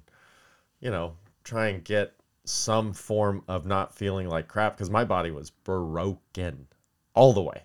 [0.81, 5.31] you know, try and get some form of not feeling like crap because my body
[5.31, 6.67] was broken
[7.13, 7.63] all the way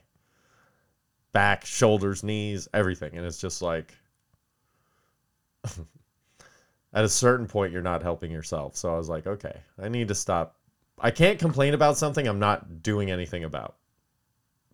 [1.36, 3.14] back, shoulders, knees, everything.
[3.14, 3.94] And it's just like,
[6.94, 8.74] at a certain point, you're not helping yourself.
[8.74, 10.56] So I was like, okay, I need to stop.
[10.98, 13.76] I can't complain about something I'm not doing anything about.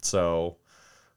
[0.02, 0.54] So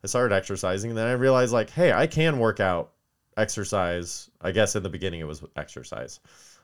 [0.03, 0.89] I started exercising.
[0.89, 2.93] And then I realized, like, hey, I can work out,
[3.37, 4.31] exercise.
[4.41, 6.21] I guess in the beginning it was exercise.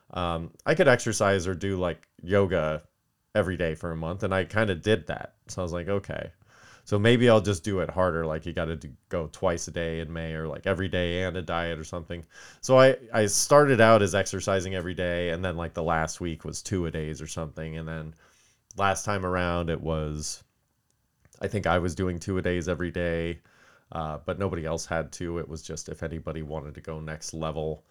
[0.10, 2.82] Um, I could exercise or do like yoga
[3.36, 4.24] every day for a month.
[4.24, 5.36] And I kind of did that.
[5.50, 6.32] So I was like, okay.
[6.92, 8.26] So maybe I'll just do it harder.
[8.26, 8.78] Like you got to
[9.08, 12.26] go twice a day in May or like every day and a diet or something.
[12.60, 15.30] So I, I started out as exercising every day.
[15.30, 17.78] And then like the last week was two a days or something.
[17.78, 18.14] And then
[18.76, 20.44] last time around it was,
[21.40, 23.40] I think I was doing two a days every day.
[23.94, 25.38] Uh, but nobody else had to.
[25.38, 27.86] It was just if anybody wanted to go next level.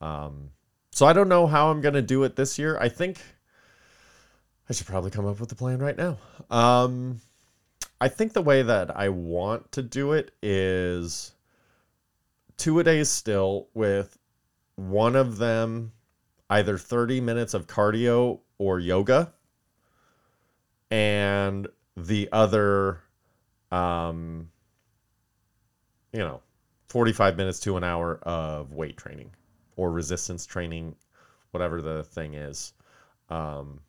[0.00, 0.48] Um,
[0.92, 2.78] so I don't know how I'm going to do it this year.
[2.80, 3.20] I think
[4.70, 6.16] I should probably come up with a plan right now.
[6.50, 7.20] Um,
[8.00, 11.32] I think the way that I want to do it is
[12.56, 14.18] two a days still with
[14.76, 15.92] one of them
[16.48, 19.32] either 30 minutes of cardio or yoga
[20.90, 23.00] and the other
[23.70, 24.50] um
[26.12, 26.40] you know
[26.88, 29.30] 45 minutes to an hour of weight training
[29.76, 30.96] or resistance training
[31.52, 32.72] whatever the thing is.
[33.28, 33.80] Um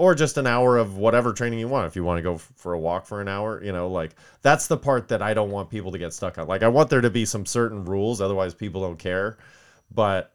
[0.00, 1.86] or just an hour of whatever training you want.
[1.86, 4.14] If you want to go f- for a walk for an hour you know like
[4.40, 6.48] that's the part that i don't want people to get stuck on.
[6.48, 9.36] Like i want there to be some certain rules otherwise people don't care.
[9.94, 10.32] But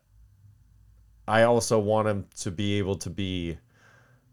[1.27, 3.57] i also want them to be able to be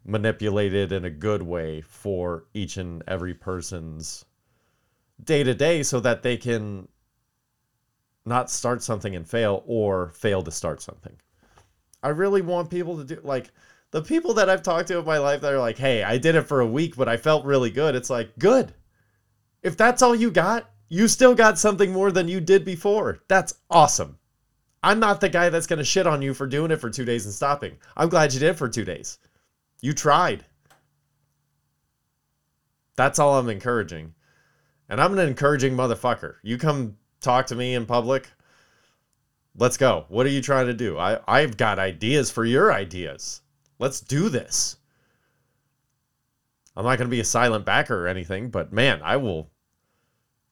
[0.04, 4.26] manipulated in a good way for each and every person's
[5.24, 6.86] day to day so that they can
[8.26, 11.16] not start something and fail or fail to start something.
[12.02, 13.50] I really want people to do like
[13.92, 16.34] the people that I've talked to in my life that are like, hey, I did
[16.34, 17.94] it for a week, but I felt really good.
[17.94, 18.74] It's like, good.
[19.62, 23.20] If that's all you got, you still got something more than you did before.
[23.28, 24.18] That's awesome.
[24.82, 27.04] I'm not the guy that's going to shit on you for doing it for two
[27.04, 27.76] days and stopping.
[27.96, 29.18] I'm glad you did it for two days.
[29.82, 30.44] You tried.
[32.96, 34.14] That's all I'm encouraging.
[34.88, 36.36] And I'm an encouraging motherfucker.
[36.42, 38.28] You come talk to me in public.
[39.56, 40.06] Let's go.
[40.08, 40.98] What are you trying to do?
[40.98, 43.42] I, I've got ideas for your ideas.
[43.82, 44.76] Let's do this.
[46.76, 49.50] I'm not going to be a silent backer or anything, but man, I will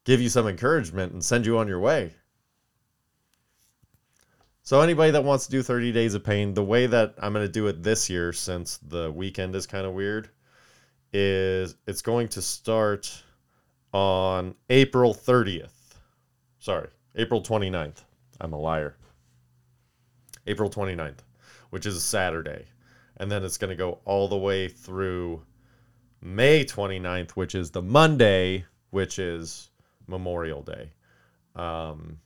[0.02, 2.12] give you some encouragement and send you on your way.
[4.64, 7.46] So, anybody that wants to do 30 Days of Pain, the way that I'm going
[7.46, 10.30] to do it this year, since the weekend is kind of weird,
[11.12, 13.22] is it's going to start
[13.92, 15.94] on April 30th.
[16.58, 18.02] Sorry, April 29th.
[18.40, 18.96] I'm a liar.
[20.48, 21.18] April 29th,
[21.70, 22.66] which is a Saturday
[23.20, 25.42] and then it's going to go all the way through
[26.22, 29.68] May 29th, which is the Monday, which is
[30.06, 30.90] Memorial Day.
[31.54, 32.18] Um,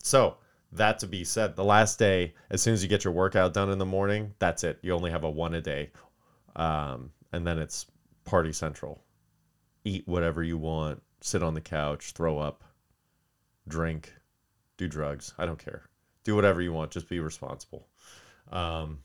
[0.00, 0.36] so,
[0.70, 3.70] that to be said, the last day, as soon as you get your workout done
[3.70, 4.78] in the morning, that's it.
[4.82, 5.90] You only have a one a day.
[6.54, 7.86] Um, and then it's
[8.24, 9.02] party central.
[9.84, 12.62] Eat whatever you want, sit on the couch, throw up,
[13.66, 14.12] drink,
[14.76, 15.34] do drugs.
[15.38, 15.88] I don't care.
[16.22, 17.88] Do whatever you want, just be responsible.
[18.52, 19.00] Um,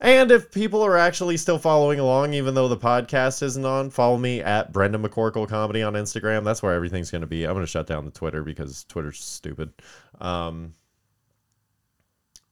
[0.00, 4.18] and if people are actually still following along, even though the podcast isn't on, follow
[4.18, 6.44] me at Brendan McCorkle Comedy on Instagram.
[6.44, 7.44] That's where everything's going to be.
[7.44, 9.72] I'm going to shut down the Twitter because Twitter's stupid.
[10.20, 10.74] Um,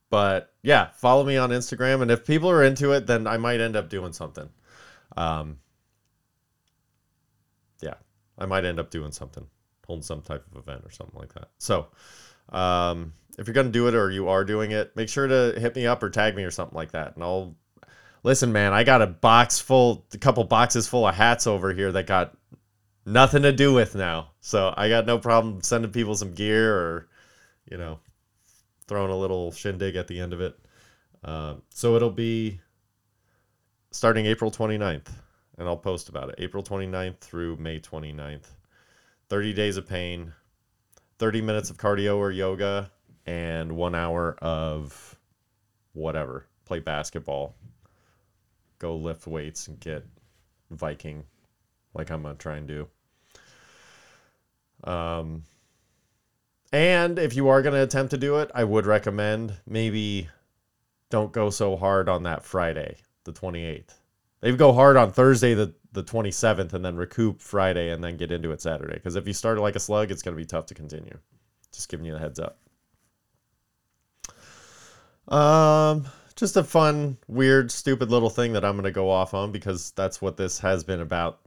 [0.09, 2.01] but yeah, follow me on Instagram.
[2.01, 4.49] And if people are into it, then I might end up doing something.
[5.17, 5.59] Um,
[7.83, 7.95] yeah,
[8.39, 9.47] I might end up doing something,
[9.87, 11.49] holding some type of event or something like that.
[11.59, 11.89] So,
[12.51, 15.75] um, if you're gonna do it or you are doing it, make sure to hit
[15.77, 17.55] me up or tag me or something like that, and I'll
[18.23, 18.73] listen, man.
[18.73, 22.37] I got a box full, a couple boxes full of hats over here that got
[23.07, 27.09] nothing to do with now, so I got no problem sending people some gear or,
[27.70, 28.01] you know,
[28.88, 30.59] throwing a little shindig at the end of it.
[31.23, 32.61] Uh, so it'll be
[33.90, 35.09] starting April 29th,
[35.59, 36.37] and I'll post about it.
[36.38, 38.46] April 29th through May 29th.
[39.31, 40.33] 30 days of pain,
[41.19, 42.90] 30 minutes of cardio or yoga,
[43.27, 45.18] and one hour of
[45.92, 46.46] whatever.
[46.64, 47.54] Play basketball,
[48.79, 50.04] go lift weights, and get
[50.70, 51.25] Viking
[51.94, 52.88] like I'm going to try and do.
[54.85, 55.44] Um,
[56.72, 60.29] and if you are going to attempt to do it, I would recommend maybe
[61.10, 63.94] don't go so hard on that Friday, the 28th.
[64.40, 68.33] They go hard on Thursday, the, the 27th, and then recoup Friday and then get
[68.33, 68.94] into it Saturday.
[68.94, 71.16] Because if you start like a slug, it's going to be tough to continue.
[71.72, 72.58] Just giving you a heads up.
[75.29, 76.06] Um,
[76.37, 79.90] just a fun, weird, stupid little thing that I'm going to go off on because
[79.92, 81.40] that's what this has been about.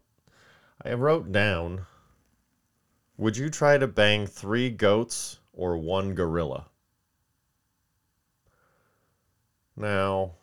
[0.84, 1.86] I wrote down
[3.18, 6.68] Would you try to bang three goats or one gorilla?
[9.76, 10.34] Now,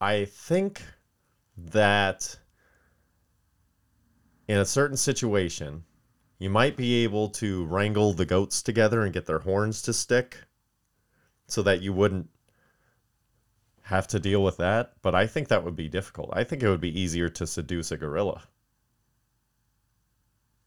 [0.00, 0.82] I think
[1.56, 2.38] that
[4.48, 5.84] in a certain situation,
[6.40, 10.38] you might be able to wrangle the goats together and get their horns to stick
[11.46, 12.30] so that you wouldn't
[13.82, 14.94] have to deal with that.
[15.02, 16.30] But I think that would be difficult.
[16.32, 18.44] I think it would be easier to seduce a gorilla.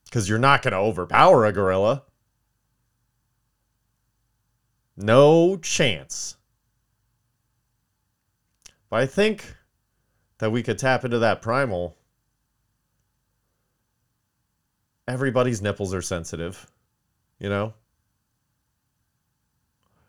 [0.06, 2.04] Because you're not going to overpower a gorilla.
[4.96, 6.38] No chance.
[8.92, 9.56] But I think
[10.38, 11.98] that we could tap into that primal.
[15.08, 16.72] Everybody's nipples are sensitive,
[17.40, 17.74] you know?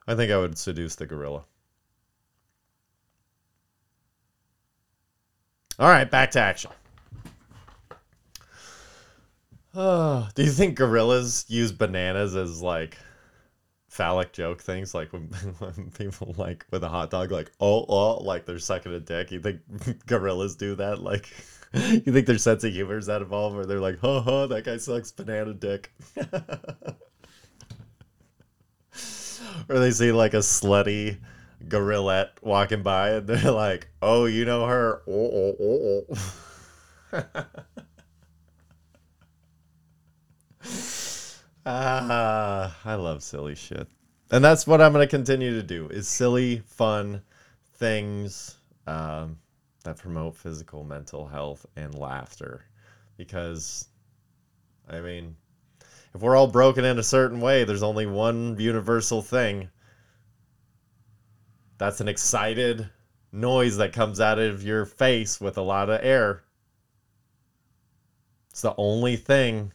[0.06, 1.44] I think I would seduce the gorilla.
[5.78, 6.70] All right, back to action.
[9.74, 12.96] Uh, do you think gorillas use bananas as like
[13.94, 14.94] phallic joke things?
[14.94, 15.30] Like when,
[15.96, 19.30] people like with a hot dog, like oh oh, like they're sucking a dick.
[19.30, 19.60] You think
[20.06, 21.00] gorillas do that?
[21.00, 21.30] Like,
[21.72, 24.64] you think their sense of humor is that involved, where they're like, ha ha, that
[24.64, 25.92] guy sucks banana dick.
[29.68, 31.18] or they see like a slutty
[31.68, 36.16] gorillette walking by and they're like, "Oh, you know her." Oh, oh, oh,
[37.12, 37.44] oh.
[41.66, 43.88] Ah, I love silly shit.
[44.30, 47.22] And that's what I'm going to continue to do is silly, fun
[47.74, 48.56] things
[48.86, 49.38] um,
[49.84, 52.64] that promote physical, mental health and laughter
[53.16, 53.88] because
[54.88, 55.36] I mean,
[56.14, 59.70] if we're all broken in a certain way, there's only one universal thing.
[61.78, 62.88] That's an excited
[63.32, 66.44] noise that comes out of your face with a lot of air.
[68.50, 69.72] It's the only thing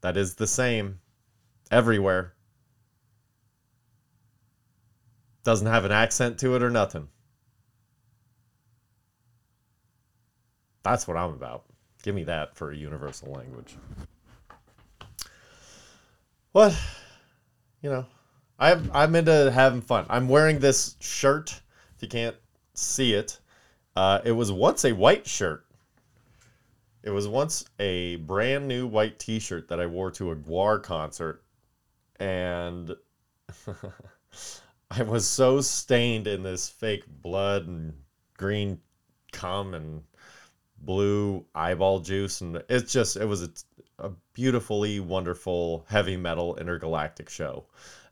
[0.00, 0.98] that is the same
[1.70, 2.34] everywhere.
[5.44, 7.08] Doesn't have an accent to it or nothing.
[10.82, 11.64] That's what I'm about.
[12.02, 13.76] Give me that for a universal language
[16.52, 16.76] what
[17.82, 18.04] you know
[18.58, 21.60] i'm i'm into having fun i'm wearing this shirt
[21.94, 22.36] if you can't
[22.74, 23.38] see it
[23.96, 25.64] uh, it was once a white shirt
[27.02, 31.42] it was once a brand new white t-shirt that i wore to a GWAR concert
[32.18, 32.94] and
[34.90, 37.92] i was so stained in this fake blood and
[38.36, 38.78] green
[39.32, 40.02] cum and
[40.80, 43.50] blue eyeball juice and it's just it was a,
[43.98, 47.64] a beautifully wonderful heavy metal intergalactic show.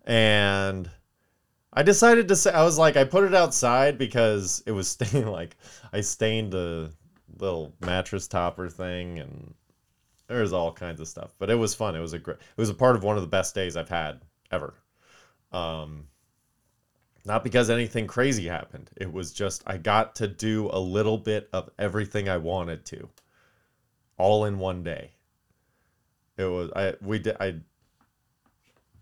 [0.05, 0.91] And
[1.73, 5.31] I decided to say I was like I put it outside because it was stained
[5.31, 5.57] like
[5.93, 6.93] I stained the
[7.39, 9.55] little mattress topper thing and
[10.29, 11.35] there's all kinds of stuff.
[11.39, 11.95] But it was fun.
[11.95, 13.89] It was a great it was a part of one of the best days I've
[13.89, 14.21] had
[14.51, 14.75] ever.
[15.53, 16.09] Um
[17.25, 18.91] not because anything crazy happened.
[18.97, 23.09] It was just I got to do a little bit of everything I wanted to
[24.17, 25.11] all in one day.
[26.37, 27.57] It was I we did I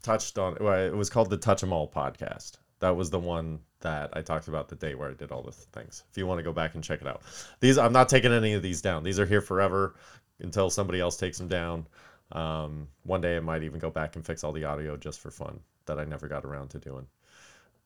[0.03, 2.59] touched on it was called the Touch 'em All podcast.
[2.81, 5.53] That was the one that I talked about the day where I did all the
[5.53, 6.05] things.
[6.11, 7.23] If you want to go back and check it out.
[7.61, 9.05] These I'm not taking any of these down.
[9.05, 9.95] These are here forever
[10.41, 11.87] until somebody else takes them down.
[12.33, 15.31] Um, one day I might even go back and fix all the audio just for
[15.31, 17.07] fun that I never got around to doing.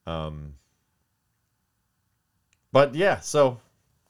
[0.07, 0.55] Um,
[2.73, 3.59] but yeah, so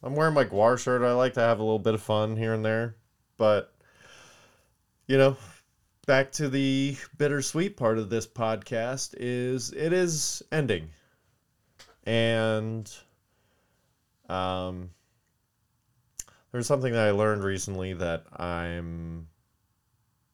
[0.02, 1.02] I'm wearing my GWAR shirt.
[1.02, 2.96] I like to have a little bit of fun here and there,
[3.36, 3.72] but
[5.06, 5.36] you know,
[6.06, 10.88] back to the bittersweet part of this podcast is it is ending.
[12.04, 12.90] And
[14.28, 14.90] um
[16.58, 19.28] there's something that I learned recently that I'm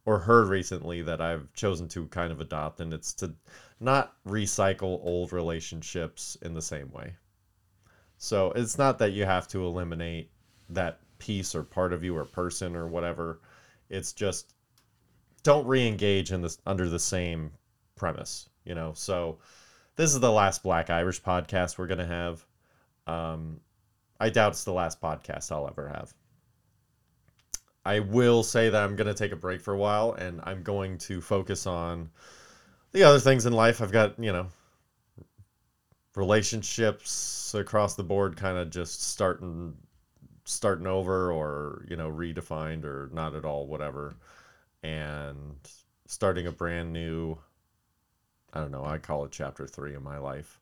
[0.06, 3.34] or heard recently that I've chosen to kind of adopt and it's to
[3.78, 7.16] not recycle old relationships in the same way.
[8.16, 10.30] So it's not that you have to eliminate
[10.70, 13.42] that piece or part of you or person or whatever.
[13.90, 14.54] It's just
[15.42, 17.50] don't re-engage in this under the same
[17.96, 19.36] premise you know so
[19.96, 22.46] this is the last black irish podcast we're to have
[23.06, 23.60] um,
[24.24, 26.12] i doubt it's the last podcast i'll ever have
[27.84, 30.62] i will say that i'm going to take a break for a while and i'm
[30.62, 32.08] going to focus on
[32.92, 34.46] the other things in life i've got you know
[36.16, 39.74] relationships across the board kind of just starting
[40.44, 44.14] starting over or you know redefined or not at all whatever
[44.82, 45.56] and
[46.06, 47.36] starting a brand new
[48.54, 50.60] I don't know, I call it chapter three in my life.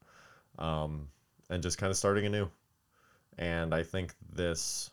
[0.58, 1.08] Um,
[1.50, 2.48] and just kind of starting anew.
[3.38, 4.90] And I think this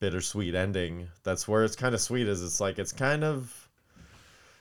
[0.00, 3.68] bittersweet ending, that's where it's kind of sweet, is it's like it's kind of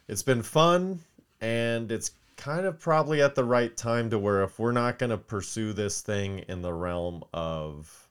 [0.08, 1.00] it's been fun
[1.40, 5.10] and it's kind of probably at the right time to where if we're not going
[5.10, 8.08] to pursue this thing in the realm of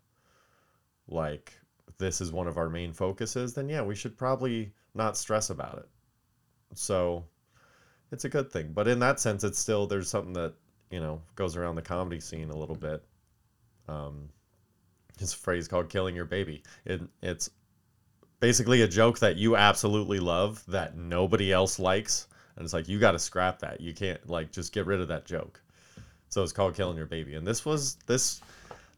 [1.09, 1.53] like
[1.99, 5.79] this is one of our main focuses, then yeah, we should probably not stress about
[5.79, 5.89] it.
[6.75, 7.25] So
[8.13, 8.73] it's a good thing.
[8.73, 10.55] But in that sense, it's still there's something that
[10.91, 13.05] you know goes around the comedy scene a little bit.
[13.89, 14.28] Um,
[15.18, 17.51] it's a phrase called "killing your baby." It, it's
[18.41, 22.99] basically a joke that you absolutely love that nobody else likes, and it's like you
[22.99, 23.80] got to scrap that.
[23.80, 25.61] You can't like just get rid of that joke.
[26.28, 28.41] So it's called "Killing Your Baby," and this was this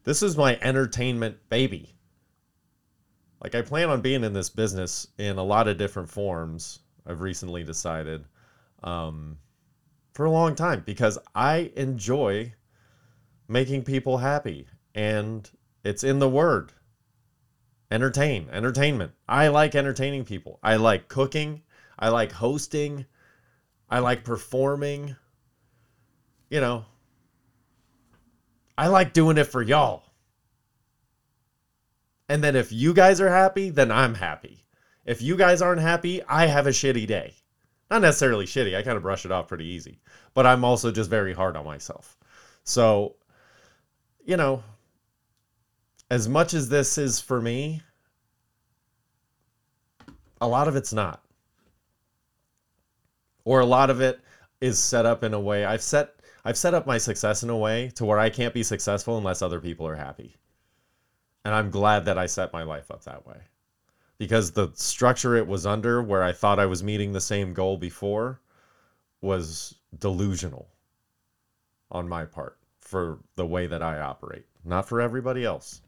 [0.03, 1.95] this is my entertainment baby.
[3.41, 6.79] Like I plan on being in this business in a lot of different forms.
[7.07, 8.25] I've recently decided
[8.83, 9.37] um,
[10.13, 12.53] for a long time because I enjoy
[13.47, 15.49] making people happy, and
[15.83, 16.73] it's in the word.
[17.89, 19.11] Entertain, entertainment.
[19.27, 20.59] I like entertaining people.
[20.63, 21.61] I like cooking.
[21.99, 23.05] I like hosting.
[23.89, 25.15] I like performing.
[26.49, 26.85] You know,
[28.77, 30.03] I like doing it for y'all.
[32.29, 34.65] And then if you guys are happy, then I'm happy.
[35.05, 37.35] If you guys aren't happy, I have a shitty day.
[37.89, 39.99] Not necessarily shitty, I kind of brush it off pretty easy.
[40.33, 42.17] But I'm also just very hard on myself.
[42.63, 43.15] So,
[44.23, 44.63] you know,
[46.11, 47.81] as much as this is for me,
[50.41, 51.23] a lot of it's not.
[53.45, 54.19] Or a lot of it
[54.59, 57.57] is set up in a way I've set I've set up my success in a
[57.57, 60.35] way to where I can't be successful unless other people are happy.
[61.45, 63.37] And I'm glad that I set my life up that way.
[64.17, 67.77] Because the structure it was under, where I thought I was meeting the same goal
[67.77, 68.41] before,
[69.21, 70.67] was delusional
[71.89, 74.45] on my part for the way that I operate.
[74.63, 75.81] Not for everybody else,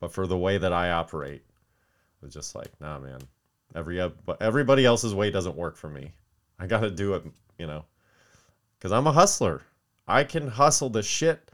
[0.00, 1.42] but for the way that I operate.
[1.42, 3.20] It was just like, nah, man.
[3.74, 6.12] Every but everybody else's way doesn't work for me.
[6.58, 7.24] I got to do it,
[7.58, 7.84] you know,
[8.78, 9.62] because I'm a hustler.
[10.06, 11.50] I can hustle the shit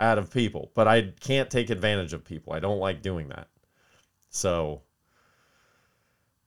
[0.00, 2.54] out of people, but I can't take advantage of people.
[2.54, 3.48] I don't like doing that.
[4.30, 4.80] So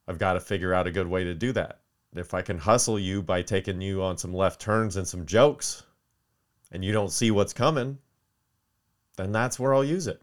[0.07, 1.81] I've got to figure out a good way to do that.
[2.15, 5.83] If I can hustle you by taking you on some left turns and some jokes,
[6.71, 7.99] and you don't see what's coming,
[9.15, 10.21] then that's where I'll use it.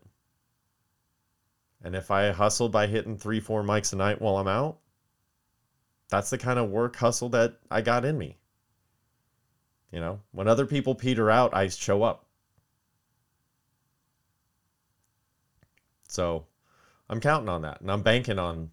[1.82, 4.78] And if I hustle by hitting three, four mics a night while I'm out,
[6.08, 8.36] that's the kind of work hustle that I got in me.
[9.90, 12.26] You know, when other people peter out, I show up.
[16.08, 16.46] So
[17.08, 18.70] I'm counting on that and I'm banking on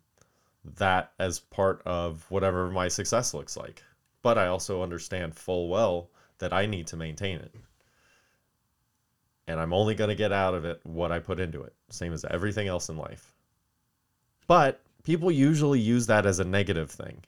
[0.75, 3.83] that as part of whatever my success looks like.
[4.21, 7.53] But I also understand full well that I need to maintain it.
[9.47, 12.11] And I'm only going to get out of it what I put into it, same
[12.13, 13.33] as everything else in life.
[14.45, 17.23] But people usually use that as a negative thing.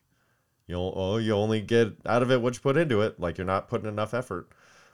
[0.67, 3.47] You'll oh, you only get out of it what you put into it, like you're
[3.47, 4.49] not putting enough effort.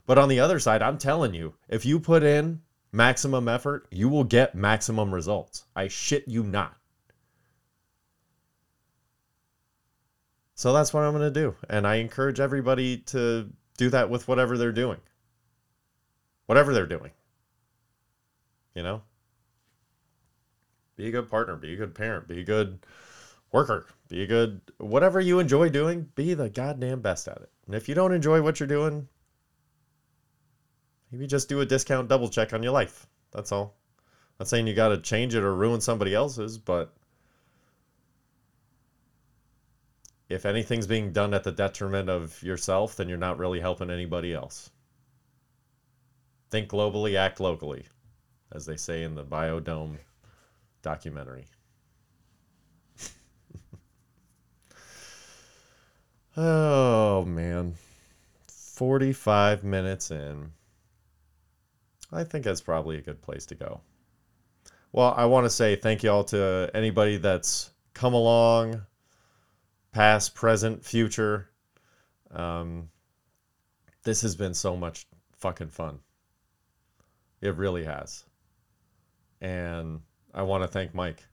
[0.05, 2.61] But on the other side, I'm telling you, if you put in
[2.91, 5.65] maximum effort, you will get maximum results.
[5.75, 6.77] I shit you not.
[10.53, 11.55] So that's what I'm going to do.
[11.69, 14.99] And I encourage everybody to do that with whatever they're doing.
[16.45, 17.11] Whatever they're doing.
[18.73, 19.01] You know?
[20.95, 22.79] Be a good partner, be a good parent, be a good
[23.51, 27.49] worker, be a good whatever you enjoy doing, be the goddamn best at it.
[27.65, 29.09] And if you don't enjoy what you're doing,
[31.15, 33.07] Maybe just do a discount double check on your life.
[33.31, 33.75] That's all.
[34.37, 36.93] Not saying you got to change it or ruin somebody else's, but
[40.27, 44.33] if anything's being done at the detriment of yourself, then you're not really helping anybody
[44.33, 44.71] else.
[46.49, 47.85] Think globally, act locally,
[48.51, 49.97] as they say in the Biodome
[50.81, 51.45] documentary.
[56.37, 57.75] oh, man.
[58.47, 60.51] 45 minutes in.
[62.11, 63.81] I think that's probably a good place to go.
[64.91, 68.81] Well, I want to say thank you all to anybody that's come along,
[69.91, 71.49] past, present, future.
[72.31, 72.89] Um,
[74.03, 75.99] this has been so much fucking fun.
[77.45, 78.23] It really has.
[79.39, 80.01] And
[80.33, 81.23] I want to thank Mike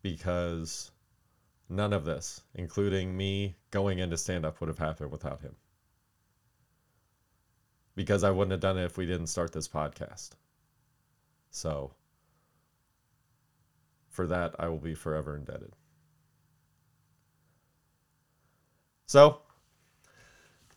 [0.00, 0.90] because
[1.68, 5.54] none of this, including me going into stand up, would have happened without him
[7.94, 10.30] because I wouldn't have done it if we didn't start this podcast.
[11.50, 11.92] So,
[14.08, 15.74] for that, I will be forever indebted.
[19.04, 19.40] So,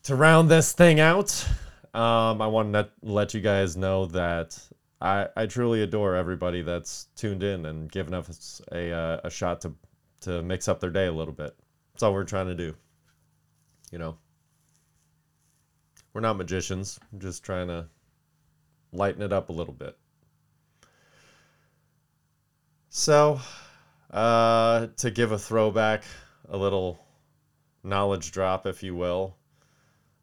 [0.04, 1.48] to round this thing out,
[1.96, 4.60] um, I want to let you guys know that
[5.00, 9.62] I, I truly adore everybody that's tuned in and given us a, uh, a shot
[9.62, 9.74] to,
[10.22, 11.56] to mix up their day a little bit.
[11.94, 12.76] That's all we're trying to do.
[13.94, 14.18] You know,
[16.12, 17.00] we're not magicians.
[17.14, 17.88] We're just trying to
[18.92, 19.98] lighten it up a little bit.
[22.90, 23.40] So,
[24.12, 26.04] uh, to give a throwback,
[26.50, 27.00] a little
[27.84, 29.38] knowledge drop, if you will,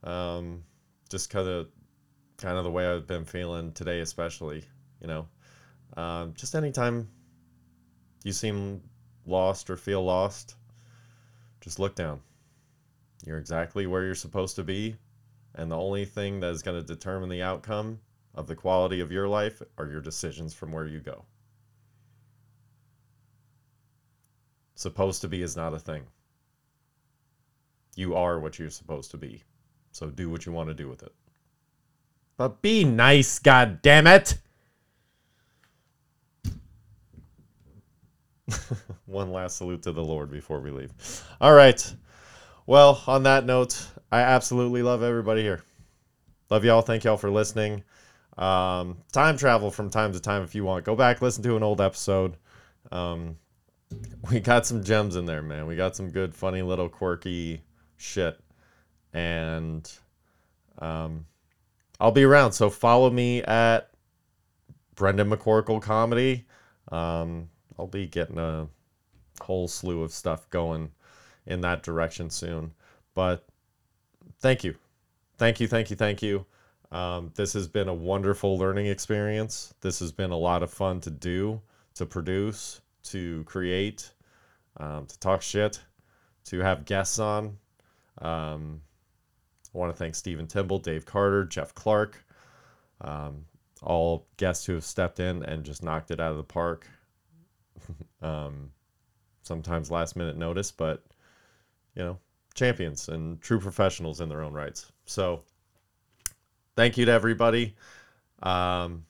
[0.05, 0.65] um,
[1.13, 1.69] just kind of,
[2.39, 4.65] kind of the way I've been feeling today, especially,
[5.01, 5.29] you know,
[5.97, 7.09] um, just anytime
[8.25, 8.83] you seem
[9.27, 10.57] lost or feel lost,
[11.61, 12.21] just look down.
[13.25, 14.97] You're exactly where you're supposed to be,
[15.55, 18.01] and the only thing that is going to determine the outcome
[18.35, 21.25] of the quality of your life are your decisions from where you go.
[24.75, 26.05] Supposed to be is not a thing.
[27.95, 29.45] You are what you're supposed to be.
[29.93, 31.13] So do what you want to do with it.
[32.37, 34.39] But be nice, god damn it.
[39.07, 40.93] One last salute to the Lord before we leave.
[41.41, 41.95] All right.
[42.67, 45.63] Well, on that note, I absolutely love everybody here.
[46.51, 46.83] Love y'all.
[46.83, 47.85] Thank y'all for listening.
[48.39, 50.85] Um, time travel from time to time if you want.
[50.85, 52.37] Go back, listen to an old episode.
[52.91, 53.37] Um,
[54.31, 55.67] we got some gems in there, man.
[55.67, 57.63] We got some good, funny, little quirky
[57.97, 58.39] shit.
[59.13, 59.91] And
[60.79, 61.27] um,
[62.01, 62.53] I'll be around.
[62.53, 63.91] So follow me at
[64.95, 66.47] Brendan McCorkle Comedy.
[66.91, 67.49] Um,
[67.79, 68.69] I'll be getting a
[69.41, 70.91] whole slew of stuff going
[71.47, 72.73] in that direction soon.
[73.15, 73.45] But
[74.41, 74.77] thank you.
[75.39, 76.47] Thank you, thank you, thank you.
[76.91, 79.75] Um, this has been a wonderful learning experience.
[79.81, 81.61] This has been a lot of fun to do,
[81.95, 84.11] to produce, to create,
[84.77, 85.81] um, to talk shit,
[86.45, 87.57] to have guests on.
[88.21, 88.83] Um,
[89.75, 92.25] I want to thank Stephen Timble, Dave Carter, Jeff Clark,
[93.01, 93.47] um,
[93.83, 96.87] all guests who have stepped in and just knocked it out of the park.
[98.23, 98.71] Um,
[99.43, 101.03] sometimes last minute notice, but
[101.97, 102.19] you know,
[102.55, 104.93] champions and true professionals in their own rights.
[105.07, 105.43] So,
[106.77, 107.75] thank you to everybody.
[108.43, 109.05] Um,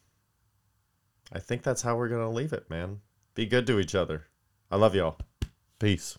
[1.32, 3.00] I think that's how we're going to leave it, man.
[3.34, 4.26] Be good to each other.
[4.70, 5.18] I love y'all.
[5.78, 6.18] Peace.